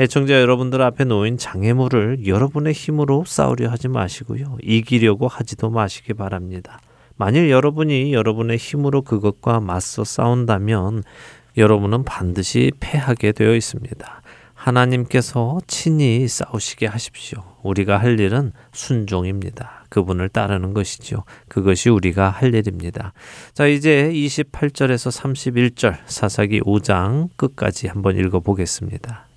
애청자 0.00 0.40
여러분들 0.40 0.80
앞에 0.80 1.04
놓인 1.04 1.36
장애물을 1.36 2.26
여러분의 2.26 2.72
힘으로 2.72 3.24
싸우려 3.26 3.68
하지 3.68 3.88
마시고요. 3.88 4.56
이기려고 4.62 5.28
하지도 5.28 5.68
마시기 5.68 6.14
바랍니다. 6.14 6.80
만일 7.16 7.50
여러분이 7.50 8.14
여러분의 8.14 8.56
힘으로 8.56 9.02
그것과 9.02 9.60
맞서 9.60 10.04
싸운다면 10.04 11.02
여러분은 11.58 12.04
반드시 12.04 12.72
패하게 12.80 13.32
되어 13.32 13.54
있습니다. 13.54 14.22
하나님께서 14.54 15.58
친히 15.66 16.26
싸우시게 16.26 16.86
하십시오. 16.86 17.42
우리가 17.62 17.98
할 17.98 18.18
일은 18.18 18.52
순종입니다. 18.72 19.84
그분을 19.90 20.30
따르는 20.30 20.72
것이죠. 20.72 21.24
그것이 21.48 21.90
우리가 21.90 22.30
할 22.30 22.54
일입니다. 22.54 23.12
자, 23.52 23.66
이제 23.66 24.10
28절에서 24.10 25.74
31절 25.74 25.98
사사기 26.06 26.62
5장 26.62 27.28
끝까지 27.36 27.88
한번 27.88 28.16
읽어 28.16 28.40
보겠습니다. 28.40 29.29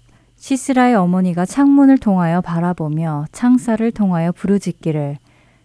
시스라의 0.44 0.96
어머니가 0.96 1.46
창문을 1.46 1.98
통하여 2.00 2.42
바라보며 2.42 3.28
창살을 3.32 3.92
통하여 3.92 4.34
부르짖기를 4.34 5.18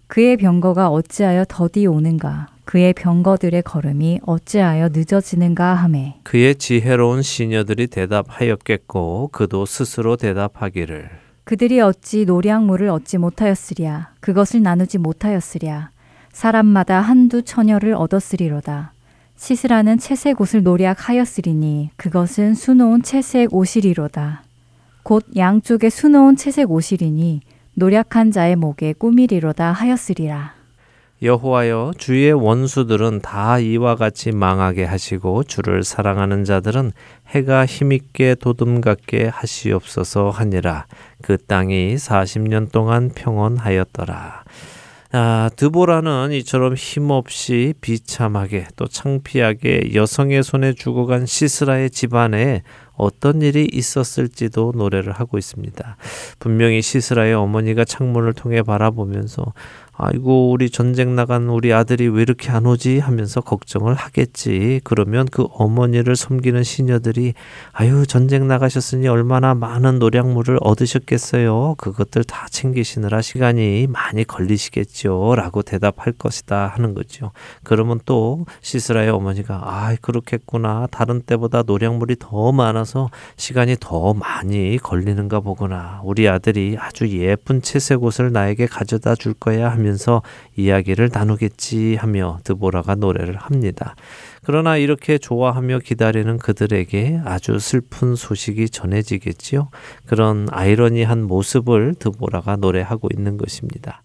그의 0.06 0.36
병거가 0.36 0.88
어찌하여 0.90 1.46
더디 1.48 1.88
오는가? 1.88 2.46
그의 2.64 2.92
병거들의 2.92 3.60
걸음이 3.62 4.20
어찌하여 4.24 4.90
늦어지는가 4.92 5.74
하매? 5.74 6.20
그의 6.22 6.54
지혜로운 6.54 7.22
시녀들이 7.22 7.88
대답하였겠고 7.88 9.30
그도 9.32 9.66
스스로 9.66 10.14
대답하기를. 10.14 11.10
그들이 11.42 11.80
어찌 11.80 12.24
노량물을 12.24 12.88
얻지 12.88 13.18
못하였으랴? 13.18 14.12
그것을 14.20 14.62
나누지 14.62 14.98
못하였으랴? 14.98 15.90
사람마다 16.30 17.00
한두 17.00 17.42
처녀를 17.42 17.94
얻었으리로다. 17.94 18.92
시스라는 19.34 19.98
채색 19.98 20.40
옷을 20.40 20.62
노략하였으리니 20.62 21.90
그것은 21.96 22.54
수놓은 22.54 23.02
채색 23.02 23.52
옷이리로다 23.52 24.44
곧 25.08 25.24
양쪽에 25.38 25.88
수놓은 25.88 26.36
채색 26.36 26.70
옷이리니 26.70 27.40
노력한 27.72 28.30
자의 28.30 28.56
목에 28.56 28.92
꾸미리로다 28.92 29.72
하였으리라. 29.72 30.52
여호와여 31.22 31.92
주의 31.96 32.30
원수들은 32.30 33.20
다 33.22 33.58
이와 33.58 33.96
같이 33.96 34.32
망하게 34.32 34.84
하시고 34.84 35.44
주를 35.44 35.82
사랑하는 35.82 36.44
자들은 36.44 36.92
해가 37.28 37.64
힘있게 37.64 38.34
도둠 38.34 38.82
같게 38.82 39.28
하시옵소서 39.28 40.28
하니라 40.28 40.84
그 41.22 41.38
땅이 41.38 41.94
40년 41.94 42.70
동안 42.70 43.10
평온하였더라. 43.14 44.44
아, 45.10 45.48
드보라는 45.56 46.32
이처럼 46.32 46.74
힘없이 46.74 47.72
비참하게 47.80 48.66
또 48.76 48.86
창피하게 48.86 49.94
여성의 49.94 50.42
손에 50.42 50.74
죽어간 50.74 51.24
시스라의 51.24 51.88
집안에 51.88 52.62
어떤 52.98 53.40
일이 53.40 53.66
있었을지도 53.72 54.72
노래를 54.76 55.12
하고 55.12 55.38
있습니다. 55.38 55.96
분명히 56.38 56.82
시스라의 56.82 57.34
어머니가 57.34 57.84
창문을 57.84 58.34
통해 58.34 58.62
바라보면서 58.62 59.54
아이고 60.00 60.52
우리 60.52 60.70
전쟁 60.70 61.16
나간 61.16 61.48
우리 61.48 61.72
아들이 61.72 62.06
왜 62.06 62.22
이렇게 62.22 62.52
안 62.52 62.66
오지 62.66 63.00
하면서 63.00 63.40
걱정을 63.40 63.94
하겠지. 63.94 64.80
그러면 64.84 65.26
그 65.26 65.48
어머니를 65.50 66.14
섬기는 66.14 66.62
시녀들이 66.62 67.34
아유 67.72 68.06
전쟁 68.06 68.46
나가셨으니 68.46 69.08
얼마나 69.08 69.54
많은 69.54 69.98
노량물을 69.98 70.58
얻으셨겠어요. 70.60 71.74
그것들 71.78 72.22
다 72.22 72.46
챙기시느라 72.48 73.20
시간이 73.22 73.88
많이 73.88 74.22
걸리시겠죠.라고 74.22 75.62
대답할 75.62 76.12
것이다 76.12 76.68
하는 76.68 76.94
거죠. 76.94 77.32
그러면 77.64 77.98
또 78.04 78.46
시스라의 78.60 79.10
어머니가 79.10 79.60
아 79.64 79.96
그렇겠구나. 80.00 80.86
다른 80.92 81.22
때보다 81.22 81.64
노량물이 81.66 82.16
더 82.20 82.52
많아서 82.52 83.10
시간이 83.36 83.74
더 83.80 84.14
많이 84.14 84.78
걸리는가 84.80 85.40
보구나. 85.40 86.00
우리 86.04 86.28
아들이 86.28 86.76
아주 86.78 87.08
예쁜 87.08 87.62
채색 87.62 88.04
옷을 88.04 88.30
나에게 88.30 88.66
가져다 88.66 89.16
줄 89.16 89.34
거야 89.34 89.72
하면 89.72 89.87
하면서 89.88 90.22
이야기를 90.56 91.10
나누겠지 91.12 91.96
하며 91.96 92.38
드보라가 92.44 92.94
노래를 92.94 93.36
합니다. 93.36 93.96
그러나 94.44 94.76
이렇게 94.76 95.18
좋아하며 95.18 95.80
기다리는 95.80 96.38
그들에게 96.38 97.22
아주 97.24 97.58
슬픈 97.58 98.14
소식이 98.14 98.68
전해지겠지요. 98.68 99.70
그런 100.06 100.48
아이러니한 100.50 101.24
모습을 101.24 101.94
드보라가 101.98 102.56
노래하고 102.56 103.08
있는 103.16 103.38
것입니다. 103.38 104.02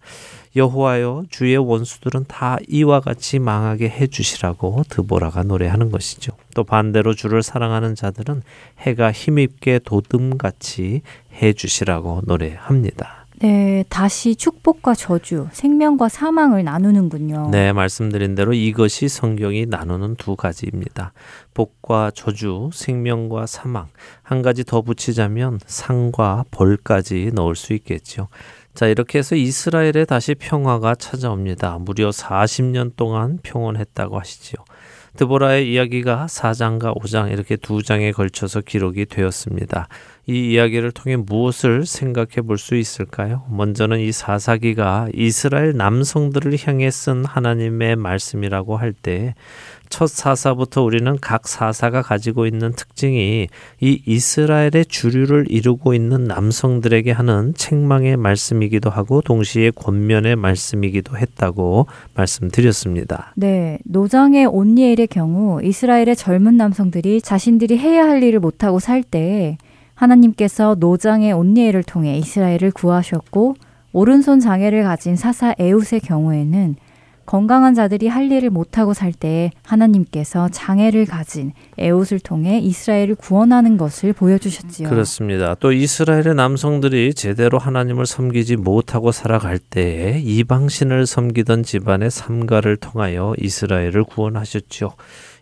여호와여 0.55 1.23
주의 1.29 1.57
원수들은 1.57 2.25
다 2.27 2.57
이와 2.67 2.99
같이 2.99 3.39
망하게 3.39 3.89
해 3.89 4.07
주시라고 4.07 4.83
드보라가 4.87 5.43
노래하는 5.43 5.89
것이죠. 5.89 6.33
또 6.53 6.63
반대로 6.63 7.15
주를 7.15 7.41
사랑하는 7.41 7.95
자들은 7.95 8.43
해가 8.79 9.11
힘있게 9.11 9.79
도듬같이 9.83 11.01
해 11.41 11.53
주시라고 11.53 12.21
노래합니다. 12.25 13.22
네, 13.43 13.83
다시 13.89 14.37
축복과 14.37 14.95
저주, 14.95 15.49
생명과 15.51 16.07
사망을 16.07 16.63
나누는군요. 16.63 17.49
네, 17.51 17.73
말씀드린 17.73 18.35
대로 18.35 18.53
이것이 18.53 19.09
성경이 19.09 19.65
나누는 19.65 20.15
두 20.15 20.37
가지입니다. 20.37 21.11
복과 21.53 22.11
저주, 22.15 22.69
생명과 22.71 23.47
사망. 23.47 23.87
한 24.21 24.41
가지 24.43 24.63
더 24.63 24.81
붙이자면 24.81 25.59
상과 25.65 26.45
벌까지 26.51 27.31
넣을 27.33 27.57
수 27.57 27.73
있겠죠. 27.73 28.29
자, 28.75 28.87
이렇게 28.87 29.19
해서 29.19 29.35
이스라엘에 29.35 30.05
다시 30.05 30.35
평화가 30.35 30.95
찾아옵니다. 30.95 31.79
무려 31.79 32.11
40년 32.11 32.95
동안 32.95 33.39
평온했다고 33.43 34.21
하시지요. 34.21 34.63
드보라의 35.17 35.71
이야기가 35.71 36.27
4장과 36.27 36.97
5장 36.97 37.31
이렇게 37.31 37.55
두 37.55 37.83
장에 37.83 38.11
걸쳐서 38.11 38.61
기록이 38.61 39.05
되었습니다. 39.05 39.87
이 40.25 40.51
이야기를 40.53 40.91
통해 40.93 41.17
무엇을 41.17 41.85
생각해 41.85 42.41
볼 42.47 42.57
수 42.57 42.75
있을까요? 42.75 43.43
먼저는 43.49 43.99
이 43.99 44.11
사사기가 44.11 45.09
이스라엘 45.13 45.75
남성들을 45.75 46.55
향해 46.65 46.89
쓴 46.91 47.25
하나님의 47.25 47.95
말씀이라고 47.97 48.77
할 48.77 48.93
때 48.93 49.33
첫 49.89 50.07
사사부터 50.07 50.81
우리는 50.81 51.17
각 51.21 51.47
사사가 51.47 52.01
가지고 52.01 52.47
있는 52.47 52.71
특징이 52.71 53.47
이 53.79 54.01
이스라엘의 54.07 54.87
주류를 54.87 55.45
이루고 55.49 55.93
있는 55.93 56.23
남성들에게 56.23 57.11
하는 57.11 57.53
책망의 57.55 58.17
말씀이기도 58.17 58.89
하고 58.89 59.21
동시에 59.21 59.69
권면의 59.69 60.35
말씀이기도 60.35 61.15
했다고 61.15 61.85
말씀드렸습니다. 62.15 63.33
네, 63.35 63.77
노장의 63.85 64.47
온니엘의 64.47 65.07
경우 65.11 65.61
이스라엘의 65.63 66.15
젊은 66.15 66.57
남성들이 66.57 67.21
자신들이 67.21 67.77
해야 67.77 68.07
할 68.07 68.23
일을 68.23 68.39
못하고 68.39 68.79
살 68.79 69.03
때 69.03 69.57
하나님께서 69.95 70.75
노장의 70.79 71.33
온니엘을 71.33 71.83
통해 71.83 72.17
이스라엘을 72.17 72.71
구하셨고 72.73 73.55
오른손 73.91 74.39
장애를 74.39 74.83
가진 74.83 75.15
사사 75.15 75.53
에웃의 75.59 76.01
경우에는 76.01 76.75
건강한 77.25 77.73
자들이 77.73 78.07
할 78.09 78.29
일을 78.31 78.49
못하고 78.49 78.93
살때 78.93 79.51
하나님께서 79.63 80.49
장애를 80.49 81.05
가진 81.05 81.53
에웃을 81.77 82.19
통해 82.19 82.59
이스라엘을 82.59 83.15
구원하는 83.15 83.77
것을 83.77 84.11
보여주셨지요. 84.11 84.89
그렇습니다. 84.89 85.55
또 85.55 85.71
이스라엘의 85.71 86.35
남성들이 86.35 87.13
제대로 87.13 87.59
하나님을 87.59 88.05
섬기지 88.05 88.57
못하고 88.57 89.11
살아갈 89.13 89.57
때에 89.57 90.19
이방신을 90.19 91.05
섬기던 91.05 91.63
집안의 91.63 92.11
삼가를 92.11 92.77
통하여 92.77 93.33
이스라엘을 93.39 94.03
구원하셨죠. 94.03 94.91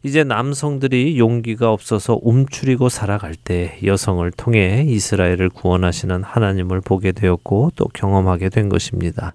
이제 0.04 0.24
남성들이 0.24 1.20
용기가 1.20 1.72
없어서 1.72 2.20
움츠리고 2.24 2.90
살아갈 2.90 3.36
때 3.36 3.78
여성을 3.84 4.30
통해 4.32 4.84
이스라엘을 4.88 5.50
구원하시는 5.50 6.24
하나님을 6.24 6.82
보게 6.82 7.12
되었고 7.12 7.74
또 7.76 7.86
경험하게 7.94 8.50
된 8.50 8.68
것입니다. 8.68 9.34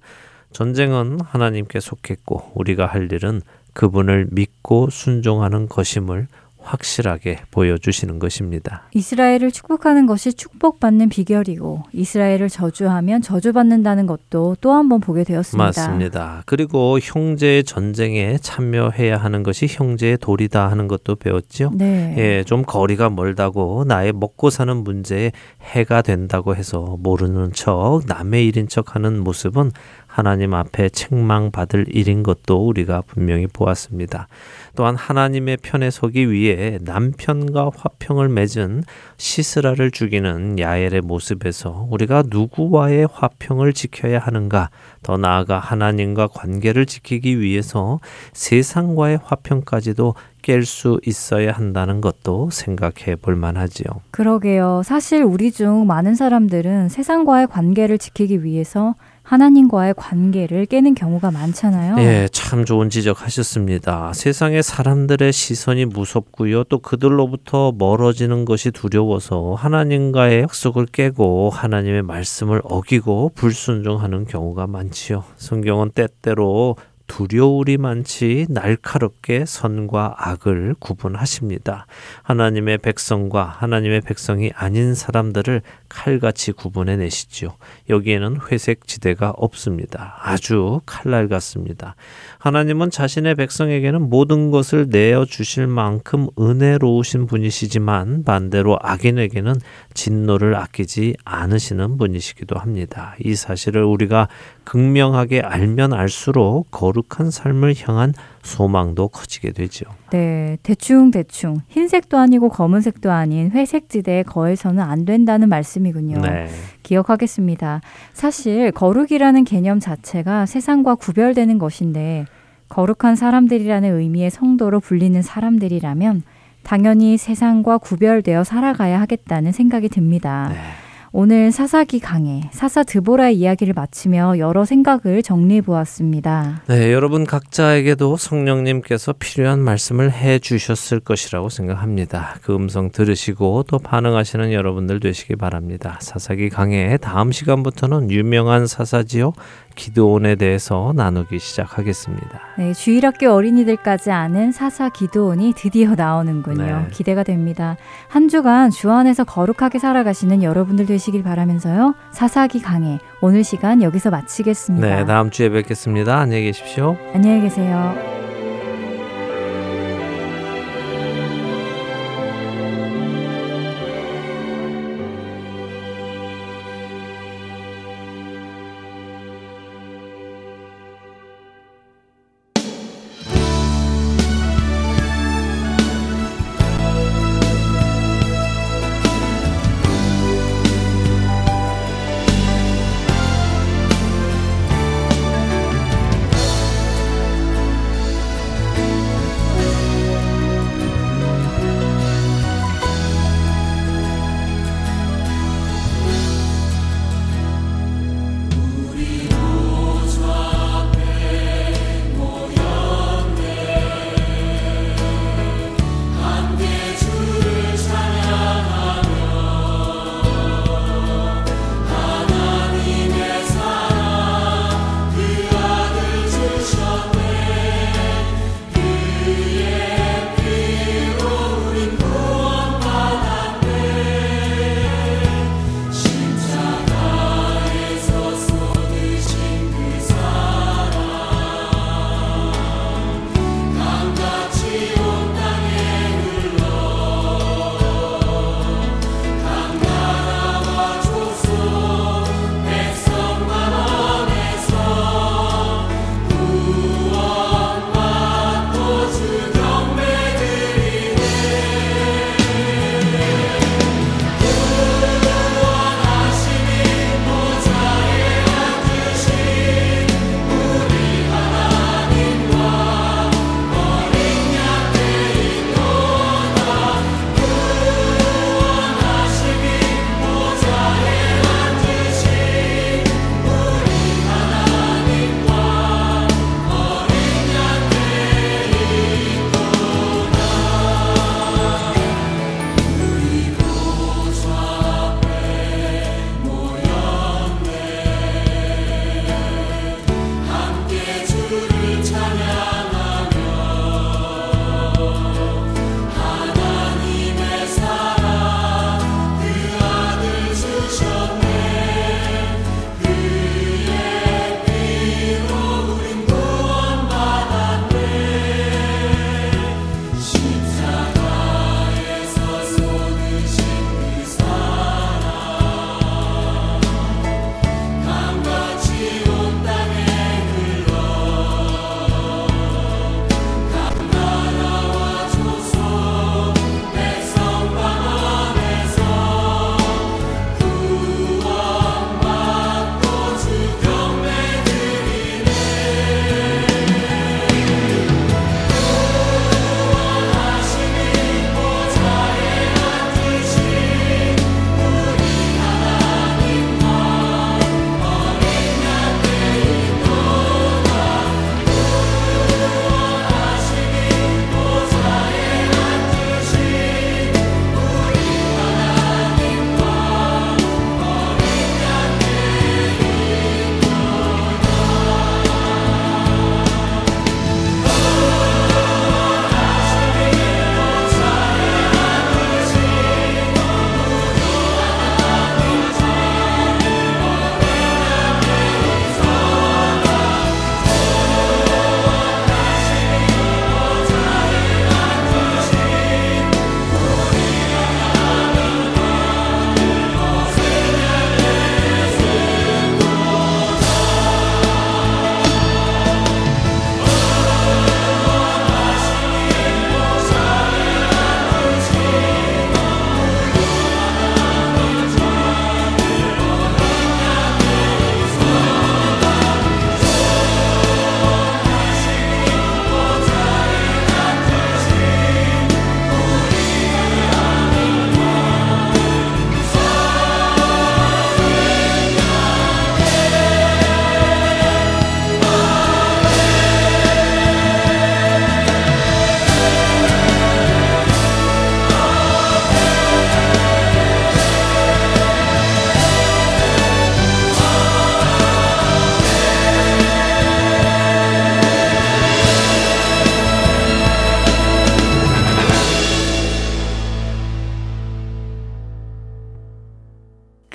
전쟁은 0.50 1.20
하나님께 1.24 1.78
속했고 1.78 2.52
우리가 2.54 2.86
할 2.86 3.12
일은 3.12 3.42
그분을 3.74 4.26
믿고 4.32 4.90
순종하는 4.90 5.68
것임을 5.68 6.26
확실하게 6.66 7.38
보여주시는 7.50 8.18
것입니다. 8.18 8.82
이스라엘을 8.92 9.52
축복하는 9.52 10.06
것이 10.06 10.32
축복받는 10.34 11.08
비결이고 11.08 11.84
이스라엘을 11.92 12.48
저주하면 12.48 13.22
저주받는다는 13.22 14.06
것도 14.06 14.56
또 14.60 14.72
한 14.72 14.88
번 14.88 15.00
보게 15.00 15.24
되었습니다. 15.24 15.64
맞습니다. 15.64 16.42
그리고 16.46 16.98
형제의 17.00 17.64
전쟁에 17.64 18.36
참여해야 18.40 19.16
하는 19.16 19.42
것이 19.42 19.66
형제의 19.68 20.18
도리다 20.18 20.70
하는 20.70 20.86
것도 20.86 21.16
배웠죠. 21.16 21.70
네. 21.74 22.14
예, 22.18 22.44
좀 22.44 22.62
거리가 22.62 23.10
멀다고 23.10 23.84
나의 23.86 24.12
먹고 24.12 24.50
사는 24.50 24.76
문제에 24.76 25.32
해가 25.62 26.02
된다고 26.02 26.54
해서 26.54 26.96
모르는 27.00 27.52
척 27.52 28.02
남의 28.06 28.46
일인 28.46 28.68
척하는 28.68 29.20
모습은 29.20 29.70
하나님 30.06 30.54
앞에 30.54 30.88
책망받을 30.88 31.86
일인 31.90 32.22
것도 32.22 32.66
우리가 32.66 33.02
분명히 33.06 33.46
보았습니다. 33.46 34.28
또한 34.76 34.94
하나님의 34.94 35.56
편에 35.62 35.90
서기 35.90 36.30
위해 36.30 36.78
남편과 36.82 37.70
화평을 37.76 38.28
맺은 38.28 38.84
시스라를 39.16 39.90
죽이는 39.90 40.58
야엘의 40.58 41.00
모습에서 41.00 41.88
우리가 41.90 42.24
누구와의 42.28 43.08
화평을 43.10 43.72
지켜야 43.72 44.18
하는가, 44.18 44.70
더 45.02 45.16
나아가 45.16 45.58
하나님과 45.58 46.28
관계를 46.28 46.86
지키기 46.86 47.40
위해서 47.40 48.00
세상과의 48.34 49.18
화평까지도 49.24 50.14
깰수 50.42 51.04
있어야 51.06 51.52
한다는 51.52 52.00
것도 52.00 52.50
생각해 52.50 53.16
볼 53.16 53.34
만하지요. 53.34 53.86
그러게요. 54.12 54.82
사실 54.84 55.22
우리 55.24 55.50
중 55.50 55.86
많은 55.86 56.14
사람들은 56.14 56.88
세상과의 56.88 57.48
관계를 57.48 57.98
지키기 57.98 58.44
위해서 58.44 58.94
하나님과의 59.26 59.94
관계를 59.96 60.66
깨는 60.66 60.94
경우가 60.94 61.32
많잖아요. 61.32 61.96
예, 61.98 62.28
참 62.30 62.64
좋은 62.64 62.90
지적하셨습니다. 62.90 64.12
세상의 64.14 64.62
사람들의 64.62 65.32
시선이 65.32 65.86
무섭고요. 65.86 66.62
또 66.64 66.78
그들로부터 66.78 67.72
멀어지는 67.76 68.44
것이 68.44 68.70
두려워서 68.70 69.54
하나님과의 69.54 70.42
약속을 70.42 70.86
깨고 70.86 71.50
하나님의 71.50 72.02
말씀을 72.02 72.62
어기고 72.62 73.32
불순종하는 73.34 74.26
경우가 74.26 74.68
많지요. 74.68 75.24
성경은 75.36 75.90
때때로 75.90 76.76
두려울이 77.06 77.76
많지 77.76 78.46
날카롭게 78.48 79.44
선과 79.46 80.14
악을 80.18 80.74
구분하십니다. 80.78 81.86
하나님의 82.22 82.78
백성과 82.78 83.44
하나님의 83.44 84.00
백성이 84.02 84.50
아닌 84.54 84.94
사람들을 84.94 85.62
칼같이 85.88 86.52
구분해 86.52 86.96
내시지요. 86.96 87.56
여기에는 87.88 88.38
회색 88.50 88.86
지대가 88.86 89.30
없습니다. 89.30 90.16
아주 90.20 90.80
칼날 90.86 91.28
같습니다. 91.28 91.96
하나님은 92.38 92.90
자신의 92.90 93.34
백성에게는 93.36 94.08
모든 94.08 94.50
것을 94.50 94.86
내어 94.88 95.24
주실 95.24 95.66
만큼 95.66 96.28
은혜로우신 96.38 97.26
분이시지만 97.26 98.24
반대로 98.24 98.78
악인에게는 98.80 99.54
진노를 99.94 100.54
아끼지 100.56 101.16
않으시는 101.24 101.98
분이시기도 101.98 102.58
합니다. 102.58 103.14
이 103.20 103.34
사실을 103.34 103.84
우리가 103.84 104.28
극명하게 104.66 105.40
알면 105.40 105.92
알수록 105.92 106.70
거룩한 106.72 107.30
삶을 107.30 107.74
향한 107.82 108.12
소망도 108.42 109.08
커지게 109.08 109.52
되죠. 109.52 109.86
네, 110.10 110.58
대충 110.62 111.12
대충 111.12 111.60
흰색도 111.68 112.18
아니고 112.18 112.48
검은색도 112.48 113.10
아닌 113.10 113.52
회색 113.52 113.88
지대에 113.88 114.24
거해서는 114.24 114.82
안 114.82 115.04
된다는 115.04 115.48
말씀이군요. 115.48 116.20
네. 116.20 116.48
기억하겠습니다. 116.82 117.80
사실 118.12 118.72
거룩이라는 118.72 119.44
개념 119.44 119.78
자체가 119.78 120.46
세상과 120.46 120.96
구별되는 120.96 121.58
것인데 121.58 122.26
거룩한 122.68 123.14
사람들이라는 123.14 123.98
의미의 123.98 124.30
성도로 124.30 124.80
불리는 124.80 125.22
사람들이라면 125.22 126.24
당연히 126.64 127.16
세상과 127.16 127.78
구별되어 127.78 128.42
살아가야 128.42 129.00
하겠다는 129.00 129.52
생각이 129.52 129.88
듭니다. 129.88 130.48
네. 130.52 130.85
오늘 131.18 131.50
사사기 131.50 131.98
강해 131.98 132.42
사사 132.52 132.82
드보라의 132.82 133.38
이야기를 133.38 133.72
마치며 133.72 134.36
여러 134.36 134.66
생각을 134.66 135.22
정리해 135.22 135.62
보았습니다. 135.62 136.60
네, 136.68 136.92
여러분 136.92 137.24
각자에게도 137.24 138.18
성령님께서 138.18 139.14
필요한 139.18 139.60
말씀을 139.60 140.12
해 140.12 140.38
주셨을 140.38 141.00
것이라고 141.00 141.48
생각합니다. 141.48 142.36
그 142.42 142.54
음성 142.54 142.90
들으시고 142.90 143.64
또 143.66 143.78
반응하시는 143.78 144.52
여러분들 144.52 145.00
되시기 145.00 145.36
바랍니다. 145.36 145.98
사사기 146.02 146.50
강해 146.50 146.98
다음 146.98 147.32
시간부터는 147.32 148.10
유명한 148.10 148.66
사사지요 148.66 149.32
기도원에 149.76 150.34
대해서 150.34 150.92
나누기 150.96 151.38
시작하겠습니다. 151.38 152.40
네, 152.58 152.72
주일학교 152.72 153.30
어린이들까지 153.30 154.10
아는 154.10 154.50
사사 154.50 154.88
기도원이 154.88 155.52
드디어 155.54 155.94
나오는군요. 155.94 156.64
네. 156.64 156.88
기대가 156.90 157.22
됩니다. 157.22 157.76
한 158.08 158.28
주간 158.28 158.70
주 158.70 158.90
안에서 158.90 159.22
거룩하게 159.22 159.78
살아가시는 159.78 160.42
여러분들 160.42 160.86
되시길 160.86 161.22
바라면서요. 161.22 161.94
사사기 162.10 162.60
강해 162.60 162.98
오늘 163.20 163.44
시간 163.44 163.82
여기서 163.82 164.10
마치겠습니다. 164.10 164.96
네, 164.96 165.04
다음 165.04 165.30
주에 165.30 165.50
뵙겠습니다. 165.50 166.18
안녕히 166.18 166.44
계십시오. 166.44 166.96
안녕히 167.14 167.42
계세요. 167.42 168.15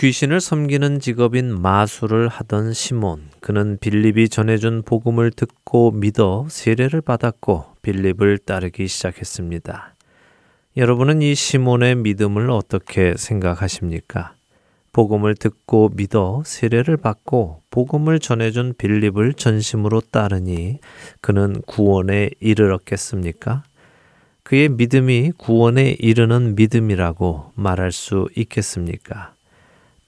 귀신을 0.01 0.41
섬기는 0.41 0.99
직업인 0.99 1.61
마술을 1.61 2.27
하던 2.27 2.73
시몬. 2.73 3.21
그는 3.39 3.77
빌립이 3.79 4.29
전해준 4.29 4.81
복음을 4.81 5.29
듣고 5.29 5.91
믿어 5.91 6.47
세례를 6.49 7.01
받았고 7.01 7.65
빌립을 7.83 8.39
따르기 8.39 8.87
시작했습니다. 8.87 9.93
여러분은 10.75 11.21
이 11.21 11.35
시몬의 11.35 11.97
믿음을 11.97 12.49
어떻게 12.49 13.13
생각하십니까? 13.15 14.33
복음을 14.91 15.35
듣고 15.35 15.91
믿어 15.93 16.41
세례를 16.47 16.97
받고 16.97 17.61
복음을 17.69 18.17
전해준 18.17 18.73
빌립을 18.79 19.35
전심으로 19.35 20.01
따르니 20.09 20.79
그는 21.21 21.61
구원에 21.67 22.31
이르렀겠습니까? 22.39 23.61
그의 24.41 24.69
믿음이 24.69 25.33
구원에 25.37 25.95
이르는 25.99 26.55
믿음이라고 26.55 27.51
말할 27.53 27.91
수 27.91 28.29
있겠습니까? 28.35 29.35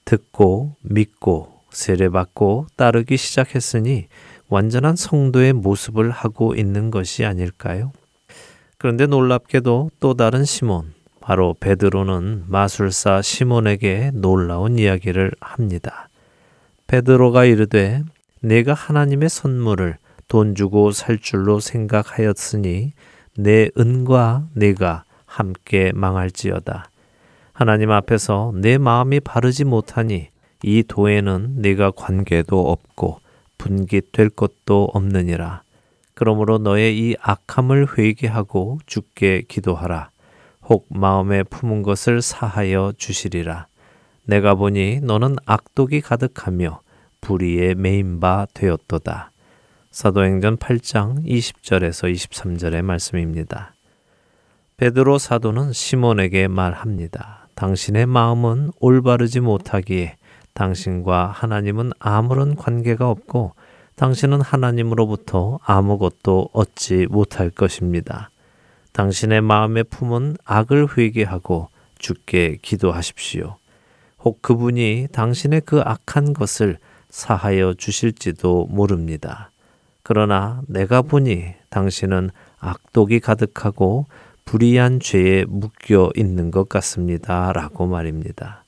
듣고 0.04 0.76
믿고 0.82 1.52
세례받고 1.70 2.66
따르기 2.76 3.16
시작했으니 3.16 4.06
완전한 4.48 4.96
성도의 4.96 5.52
모습을 5.52 6.10
하고 6.10 6.54
있는 6.54 6.90
것이 6.90 7.24
아닐까요? 7.24 7.92
그런데 8.78 9.06
놀랍게도 9.06 9.90
또 10.00 10.14
다른 10.14 10.44
시몬, 10.44 10.92
바로 11.20 11.54
베드로는 11.58 12.44
마술사 12.48 13.22
시몬에게 13.22 14.10
놀라운 14.12 14.78
이야기를 14.78 15.32
합니다. 15.40 16.08
베드로가 16.86 17.46
이르되 17.46 18.02
내가 18.40 18.74
하나님의 18.74 19.30
선물을 19.30 19.96
돈 20.28 20.54
주고 20.54 20.92
살 20.92 21.18
줄로 21.18 21.60
생각하였으니 21.60 22.92
내 23.36 23.70
은과 23.78 24.48
내가 24.52 25.04
함께 25.24 25.92
망할지어다. 25.94 26.90
하나님 27.54 27.92
앞에서 27.92 28.52
내 28.56 28.78
마음이 28.78 29.20
바르지 29.20 29.62
못하니 29.62 30.28
이 30.64 30.82
도에는 30.82 31.62
내가 31.62 31.92
관계도 31.92 32.68
없고 32.68 33.20
분깃될 33.58 34.30
것도 34.30 34.90
없느니라. 34.92 35.62
그러므로 36.14 36.58
너의 36.58 36.98
이 36.98 37.14
악함을 37.20 37.96
회개하고 37.96 38.80
죽게 38.86 39.44
기도하라. 39.46 40.10
혹 40.64 40.86
마음에 40.90 41.44
품은 41.44 41.84
것을 41.84 42.22
사하여 42.22 42.92
주시리라. 42.98 43.68
내가 44.24 44.56
보니 44.56 45.00
너는 45.02 45.36
악독이 45.46 46.00
가득하며 46.00 46.80
불의에 47.20 47.74
매인 47.74 48.18
바 48.18 48.48
되었도다. 48.52 49.30
사도행전 49.92 50.56
8장 50.56 51.24
20절에서 51.24 52.12
23절의 52.12 52.82
말씀입니다. 52.82 53.74
베드로 54.76 55.18
사도는 55.18 55.72
시몬에게 55.72 56.48
말합니다. 56.48 57.43
당신의 57.54 58.06
마음은 58.06 58.72
올바르지 58.80 59.40
못하기에 59.40 60.16
당신과 60.54 61.28
하나님은 61.34 61.92
아무런 61.98 62.56
관계가 62.56 63.08
없고 63.08 63.52
당신은 63.96 64.40
하나님으로부터 64.40 65.58
아무것도 65.64 66.50
얻지 66.52 67.06
못할 67.10 67.50
것입니다. 67.50 68.30
당신의 68.92 69.40
마음의 69.40 69.84
품은 69.84 70.36
악을 70.44 70.96
회개하고 70.96 71.68
죽게 71.98 72.58
기도하십시오. 72.62 73.56
혹 74.20 74.42
그분이 74.42 75.08
당신의 75.12 75.62
그 75.64 75.80
악한 75.80 76.32
것을 76.32 76.78
사하여 77.10 77.74
주실지도 77.74 78.66
모릅니다. 78.70 79.50
그러나 80.02 80.60
내가 80.66 81.02
보니 81.02 81.54
당신은 81.70 82.30
악독이 82.58 83.20
가득하고 83.20 84.06
불의한 84.44 85.00
죄에 85.00 85.44
묶여 85.48 86.10
있는 86.16 86.50
것 86.50 86.68
같습니다. 86.68 87.52
라고 87.52 87.86
말입니다. 87.86 88.64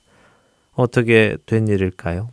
어떻게 0.73 1.37
된 1.45 1.67
일일까요? 1.67 2.29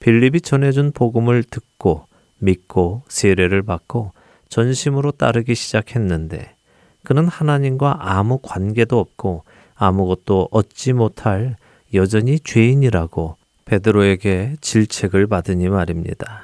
빌립이 0.00 0.40
전해준 0.40 0.92
복음을 0.92 1.42
듣고 1.44 2.06
믿고 2.38 3.02
세례를 3.08 3.62
받고 3.62 4.12
전심으로 4.48 5.12
따르기 5.12 5.54
시작했는데 5.54 6.54
그는 7.02 7.26
하나님과 7.26 7.98
아무 8.00 8.38
관계도 8.42 8.98
없고 8.98 9.44
아무것도 9.74 10.48
얻지 10.50 10.92
못할 10.92 11.56
여전히 11.94 12.38
죄인이라고 12.40 13.36
베드로에게 13.64 14.56
질책을 14.60 15.26
받으니 15.26 15.68
말입니다. 15.68 16.43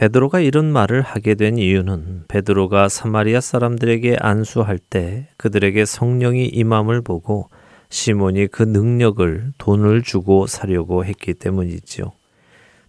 베드로가 0.00 0.40
이런 0.40 0.72
말을 0.72 1.02
하게 1.02 1.34
된 1.34 1.58
이유는 1.58 2.24
베드로가 2.26 2.88
사마리아 2.88 3.42
사람들에게 3.42 4.16
안수할 4.18 4.78
때 4.78 5.28
그들에게 5.36 5.84
성령이 5.84 6.46
임함을 6.46 7.02
보고 7.02 7.50
시몬이 7.90 8.46
그 8.46 8.62
능력을 8.62 9.52
돈을 9.58 10.00
주고 10.00 10.46
사려고 10.46 11.04
했기 11.04 11.34
때문이지요. 11.34 12.12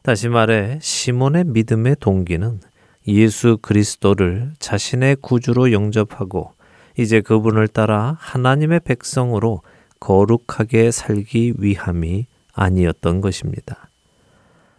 다시 0.04 0.30
말해 0.30 0.80
시몬의 0.82 1.44
믿음의 1.48 1.98
동기는 2.00 2.62
예수 3.10 3.58
그리스도를 3.62 4.54
자신의 4.60 5.18
구주로 5.20 5.74
영접하고 5.74 6.54
이제 6.98 7.20
그분을 7.20 7.68
따라 7.68 8.16
하나님의 8.22 8.80
백성으로 8.86 9.64
거룩하게 10.00 10.92
살기 10.92 11.56
위함이 11.58 12.28
아니었던 12.54 13.20
것입니다. 13.20 13.91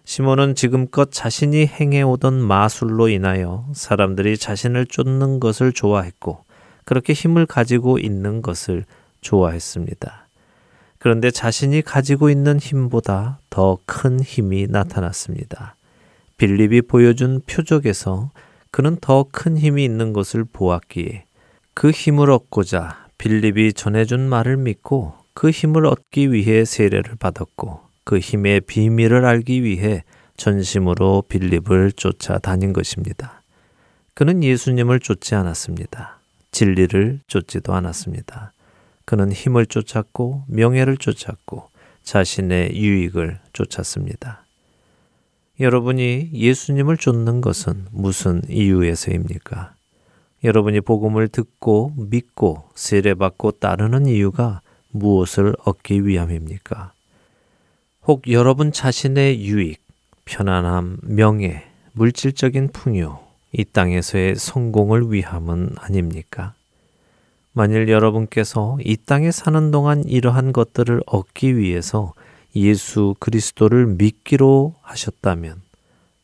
시몬은 0.04 0.54
지금껏 0.56 1.10
자신이 1.12 1.66
행해오던 1.66 2.34
마술로 2.42 3.08
인하여 3.08 3.66
사람들이 3.72 4.36
자신을 4.36 4.86
쫓는 4.86 5.40
것을 5.40 5.72
좋아했고 5.72 6.44
그렇게 6.84 7.12
힘을 7.12 7.46
가지고 7.46 7.98
있는 7.98 8.42
것을 8.42 8.84
좋아했습니다. 9.20 10.26
그런데 10.98 11.30
자신이 11.30 11.82
가지고 11.82 12.30
있는 12.30 12.58
힘보다 12.58 13.38
더 13.50 13.78
큰 13.86 14.20
힘이 14.20 14.66
나타났습니다. 14.68 15.76
빌립이 16.36 16.82
보여준 16.82 17.40
표적에서 17.46 18.30
그는 18.70 18.96
더 19.00 19.26
큰 19.30 19.56
힘이 19.56 19.84
있는 19.84 20.12
것을 20.12 20.44
보았기에 20.44 21.24
그 21.74 21.90
힘을 21.90 22.30
얻고자 22.30 23.06
빌립이 23.18 23.72
전해준 23.74 24.28
말을 24.28 24.56
믿고 24.56 25.14
그 25.34 25.50
힘을 25.50 25.86
얻기 25.86 26.32
위해 26.32 26.64
세례를 26.64 27.16
받았고 27.18 27.91
그 28.04 28.18
힘의 28.18 28.62
비밀을 28.62 29.24
알기 29.24 29.62
위해 29.62 30.04
전심으로 30.36 31.24
빌립을 31.28 31.92
쫓아다닌 31.92 32.72
것입니다. 32.72 33.42
그는 34.14 34.42
예수님을 34.42 35.00
쫓지 35.00 35.34
않았습니다. 35.34 36.18
진리를 36.50 37.20
쫓지도 37.26 37.74
않았습니다. 37.74 38.52
그는 39.04 39.32
힘을 39.32 39.66
쫓았고 39.66 40.44
명예를 40.48 40.96
쫓았고 40.96 41.70
자신의 42.02 42.76
유익을 42.76 43.38
쫓았습니다. 43.52 44.44
여러분이 45.60 46.30
예수님을 46.32 46.96
쫓는 46.96 47.40
것은 47.40 47.86
무슨 47.90 48.42
이유에서입니까? 48.48 49.74
여러분이 50.44 50.80
복음을 50.80 51.28
듣고 51.28 51.92
믿고 51.96 52.64
세례받고 52.74 53.52
따르는 53.52 54.06
이유가 54.06 54.60
무엇을 54.90 55.54
얻기 55.64 56.06
위함입니까? 56.06 56.91
혹 58.04 58.28
여러분 58.28 58.72
자신의 58.72 59.44
유익, 59.44 59.80
편안함, 60.24 60.98
명예, 61.02 61.62
물질적인 61.92 62.70
풍요, 62.72 63.20
이 63.52 63.64
땅에서의 63.64 64.34
성공을 64.34 65.12
위함은 65.12 65.76
아닙니까? 65.78 66.52
만일 67.52 67.88
여러분께서 67.88 68.76
이 68.82 68.96
땅에 68.96 69.30
사는 69.30 69.70
동안 69.70 70.02
이러한 70.02 70.52
것들을 70.52 71.00
얻기 71.06 71.56
위해서 71.56 72.12
예수 72.56 73.14
그리스도를 73.20 73.86
믿기로 73.86 74.74
하셨다면 74.82 75.62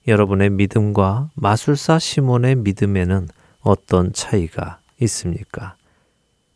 여러분의 0.08 0.50
믿음과 0.50 1.30
마술사 1.36 2.00
시몬의 2.00 2.56
믿음에는 2.56 3.28
어떤 3.60 4.12
차이가 4.12 4.80
있습니까? 5.00 5.76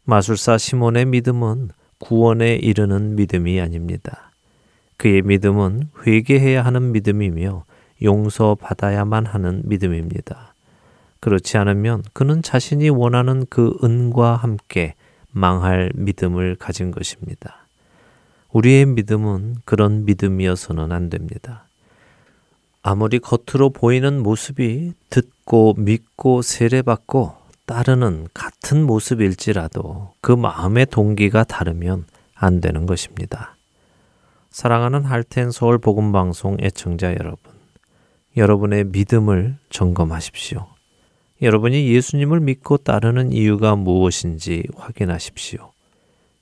마술사 0.03 0.59
시몬의 0.59 1.07
믿음은 1.07 1.71
구원에 1.99 2.57
이르는 2.57 3.15
믿음이 3.15 3.61
아닙니다. 3.61 4.32
그의 5.03 5.23
믿음은 5.23 5.89
회개해야 6.07 6.65
하는 6.65 6.93
믿음이며 6.93 7.65
용서받아야만 8.03 9.27
하는 9.27 9.63
믿음입니다. 9.65 10.55
그렇지 11.19 11.59
않으면 11.59 12.05
그는 12.13 12.41
자신이 12.41 12.89
원하는 12.89 13.45
그 13.51 13.77
은과 13.83 14.37
함께 14.37 14.95
망할 15.33 15.91
믿음을 15.97 16.55
가진 16.55 16.93
것입니다. 16.93 17.67
우리의 18.53 18.87
믿음은 18.87 19.57
그런 19.65 20.05
믿음이어서는 20.05 20.93
안 20.93 21.11
됩니다. 21.11 21.65
아무리 22.85 23.19
겉으로 23.19 23.71
보이는 23.71 24.23
모습이 24.23 24.93
듣고 25.11 25.75
믿고 25.79 26.43
세례받고 26.43 27.35
따르는 27.67 28.29
같은 28.35 28.87
모습일지라도 28.87 30.13
그 30.21 30.31
마음의 30.31 30.87
동기가 30.87 31.43
다르면 31.43 32.05
안 32.37 32.61
되는 32.61 32.87
것입니다. 32.87 33.57
사랑하는 34.53 35.05
할텐 35.07 35.51
서울 35.51 35.79
복음 35.79 36.13
방송 36.13 36.59
애청자 36.61 37.15
여러분, 37.15 37.39
여러분의 38.37 38.85
믿음을 38.85 39.57
점검하십시오. 39.71 40.67
여러분이 41.41 41.89
예수님을 41.89 42.41
믿고 42.41 42.77
따르는 42.77 43.33
이유가 43.33 43.77
무엇인지 43.77 44.65
확인하십시오. 44.77 45.73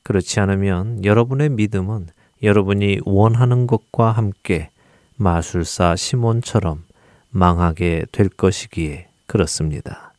그렇지 0.02 0.40
않으면 0.40 1.04
여러분의 1.04 1.50
믿음은 1.50 2.08
여러분이 2.42 2.98
원하는 3.04 3.68
것과 3.68 4.10
함께 4.10 4.70
마술사 5.14 5.94
시몬처럼 5.94 6.82
망하게 7.30 8.06
될 8.10 8.28
것이기에 8.28 9.06
그렇습니다. 9.26 10.14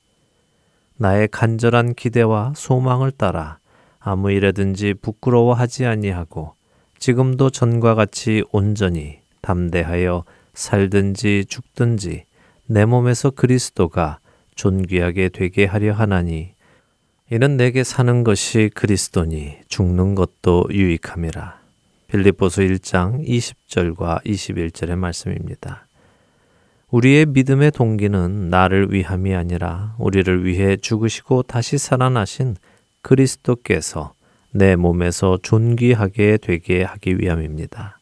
나의 0.95 1.27
간절한 1.27 1.95
기대와 1.95 2.53
소망을 2.55 3.11
따라 3.11 3.59
아무 3.99 4.31
일에든지 4.31 4.93
부끄러워하지 4.93 5.85
아니하고 5.85 6.53
지금도 7.01 7.49
전과 7.49 7.95
같이 7.95 8.43
온전히 8.51 9.21
담대하여 9.41 10.23
살든지 10.53 11.45
죽든지 11.49 12.25
내 12.67 12.85
몸에서 12.85 13.31
그리스도가 13.31 14.19
존귀하게 14.53 15.29
되게 15.29 15.65
하려 15.65 15.93
하나니 15.93 16.53
이는 17.31 17.57
내게 17.57 17.83
사는 17.83 18.23
것이 18.23 18.69
그리스도니 18.75 19.61
죽는 19.67 20.13
것도 20.13 20.67
유익함이라. 20.69 21.59
빌립보서 22.07 22.61
1장 22.61 23.27
20절과 23.27 24.23
21절의 24.23 24.95
말씀입니다. 24.95 25.87
우리의 26.91 27.25
믿음의 27.25 27.71
동기는 27.71 28.51
나를 28.51 28.93
위함이 28.93 29.33
아니라 29.33 29.95
우리를 29.97 30.45
위해 30.45 30.77
죽으시고 30.77 31.43
다시 31.43 31.79
살아나신 31.79 32.57
그리스도께서 33.01 34.13
내 34.51 34.75
몸에서 34.75 35.37
존귀하게 35.41 36.37
되게 36.41 36.83
하기 36.83 37.19
위함입니다. 37.19 37.99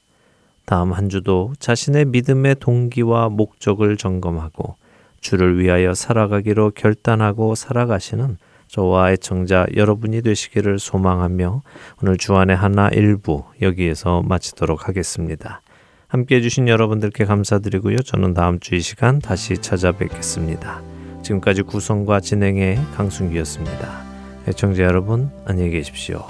다음 0.66 0.94
한 0.94 1.10
주도 1.10 1.54
자신의 1.60 2.06
믿음의 2.06 2.58
동기와 2.60 3.30
목적을 3.30 3.98
점검하고 3.98 4.76
주를 5.20 5.60
위하여 5.60 5.94
살아가기로 5.94 6.72
결단하고 6.76 7.56
살아가시는 7.56 8.38
저와 8.68 9.12
애청자 9.12 9.66
여러분이 9.76 10.22
되시기를 10.22 10.78
소망하며 10.78 11.64
오늘 12.02 12.18
주안의 12.18 12.56
하나 12.56 12.90
일부 12.90 13.44
여기에서 13.62 14.22
마치도록 14.22 14.88
하겠습니다. 14.88 15.62
함께 16.08 16.38
해주신 16.38 16.68
여러분들께 16.68 17.26
감사드리고요. 17.26 17.98
저는 17.98 18.34
다음 18.34 18.60
주 18.60 18.76
이 18.76 18.80
시간 18.80 19.20
다시 19.20 19.58
찾아뵙겠습니다. 19.58 20.82
지금까지 21.24 21.64
구성과 21.64 22.20
진행의 22.20 22.78
강순기였습니다. 22.96 24.09
애청자 24.48 24.84
여러분 24.84 25.30
안녕히 25.46 25.72
계십시오. 25.72 26.26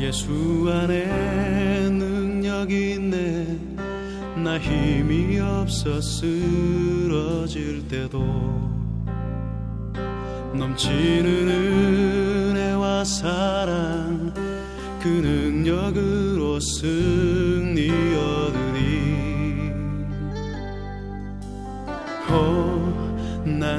예수 0.00 0.30
안에 0.68 1.88
능력이 1.90 2.92
있네 2.92 3.58
나 4.42 4.58
힘이 4.58 5.38
없어 5.40 6.00
쓰러질 6.00 7.88
때도 7.88 8.18
넘치는 10.54 11.48
은혜와 11.48 13.04
사랑 13.04 14.32
그 15.02 15.08
능력으로 15.08 16.60
승리 16.60 17.90
얻으 17.90 18.67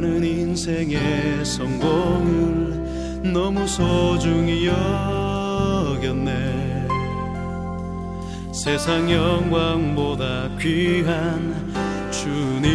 나는 0.01 0.23
인생의 0.23 1.43
성공을 1.43 3.33
너무 3.33 3.67
소중히 3.67 4.65
여겼네. 4.65 6.87
세상 8.53 9.11
영광보다 9.11 10.51
귀한 10.57 11.53
주님의 12.11 12.71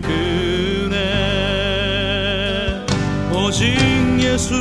그네. 0.00 0.96
오직 3.34 3.66
예수 4.18 4.54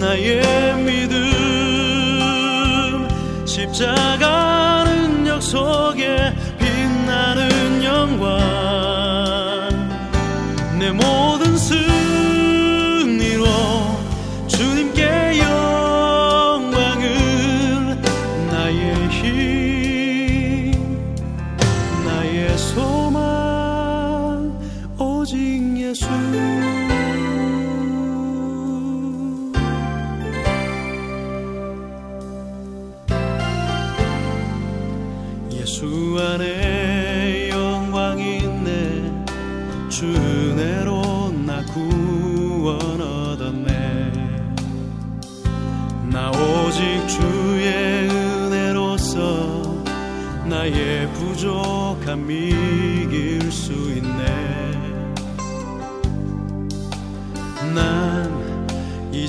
나의 0.00 0.82
믿음. 0.82 1.18
십자가 3.44 4.84
능력 4.84 5.42
속에 5.42 6.32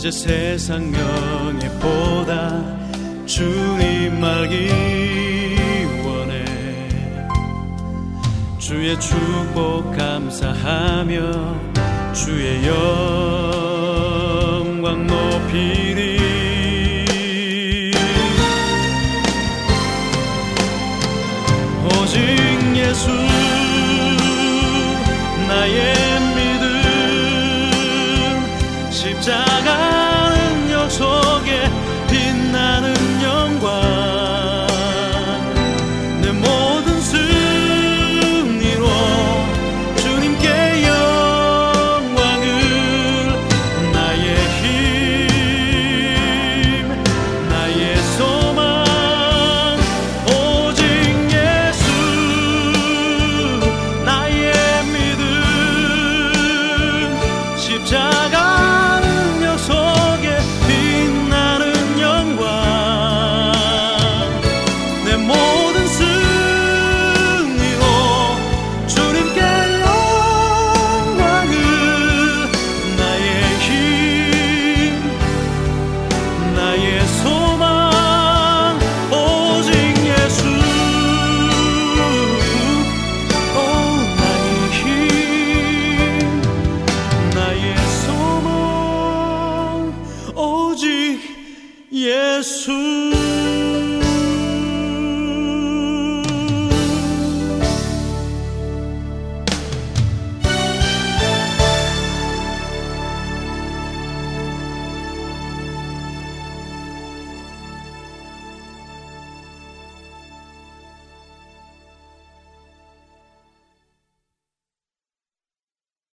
이제 0.09 0.57
세상 0.57 0.89
명예보다 0.89 2.63
주님 3.27 4.23
알기 4.23 4.71
원해. 6.03 6.43
주의 8.57 8.99
축복 8.99 9.95
감사하며 9.95 11.13
주의 12.13 12.65
영광 14.65 15.05
높이리 15.05 16.17
오직 21.85 22.19
예수 22.75 23.11
나의 25.47 26.08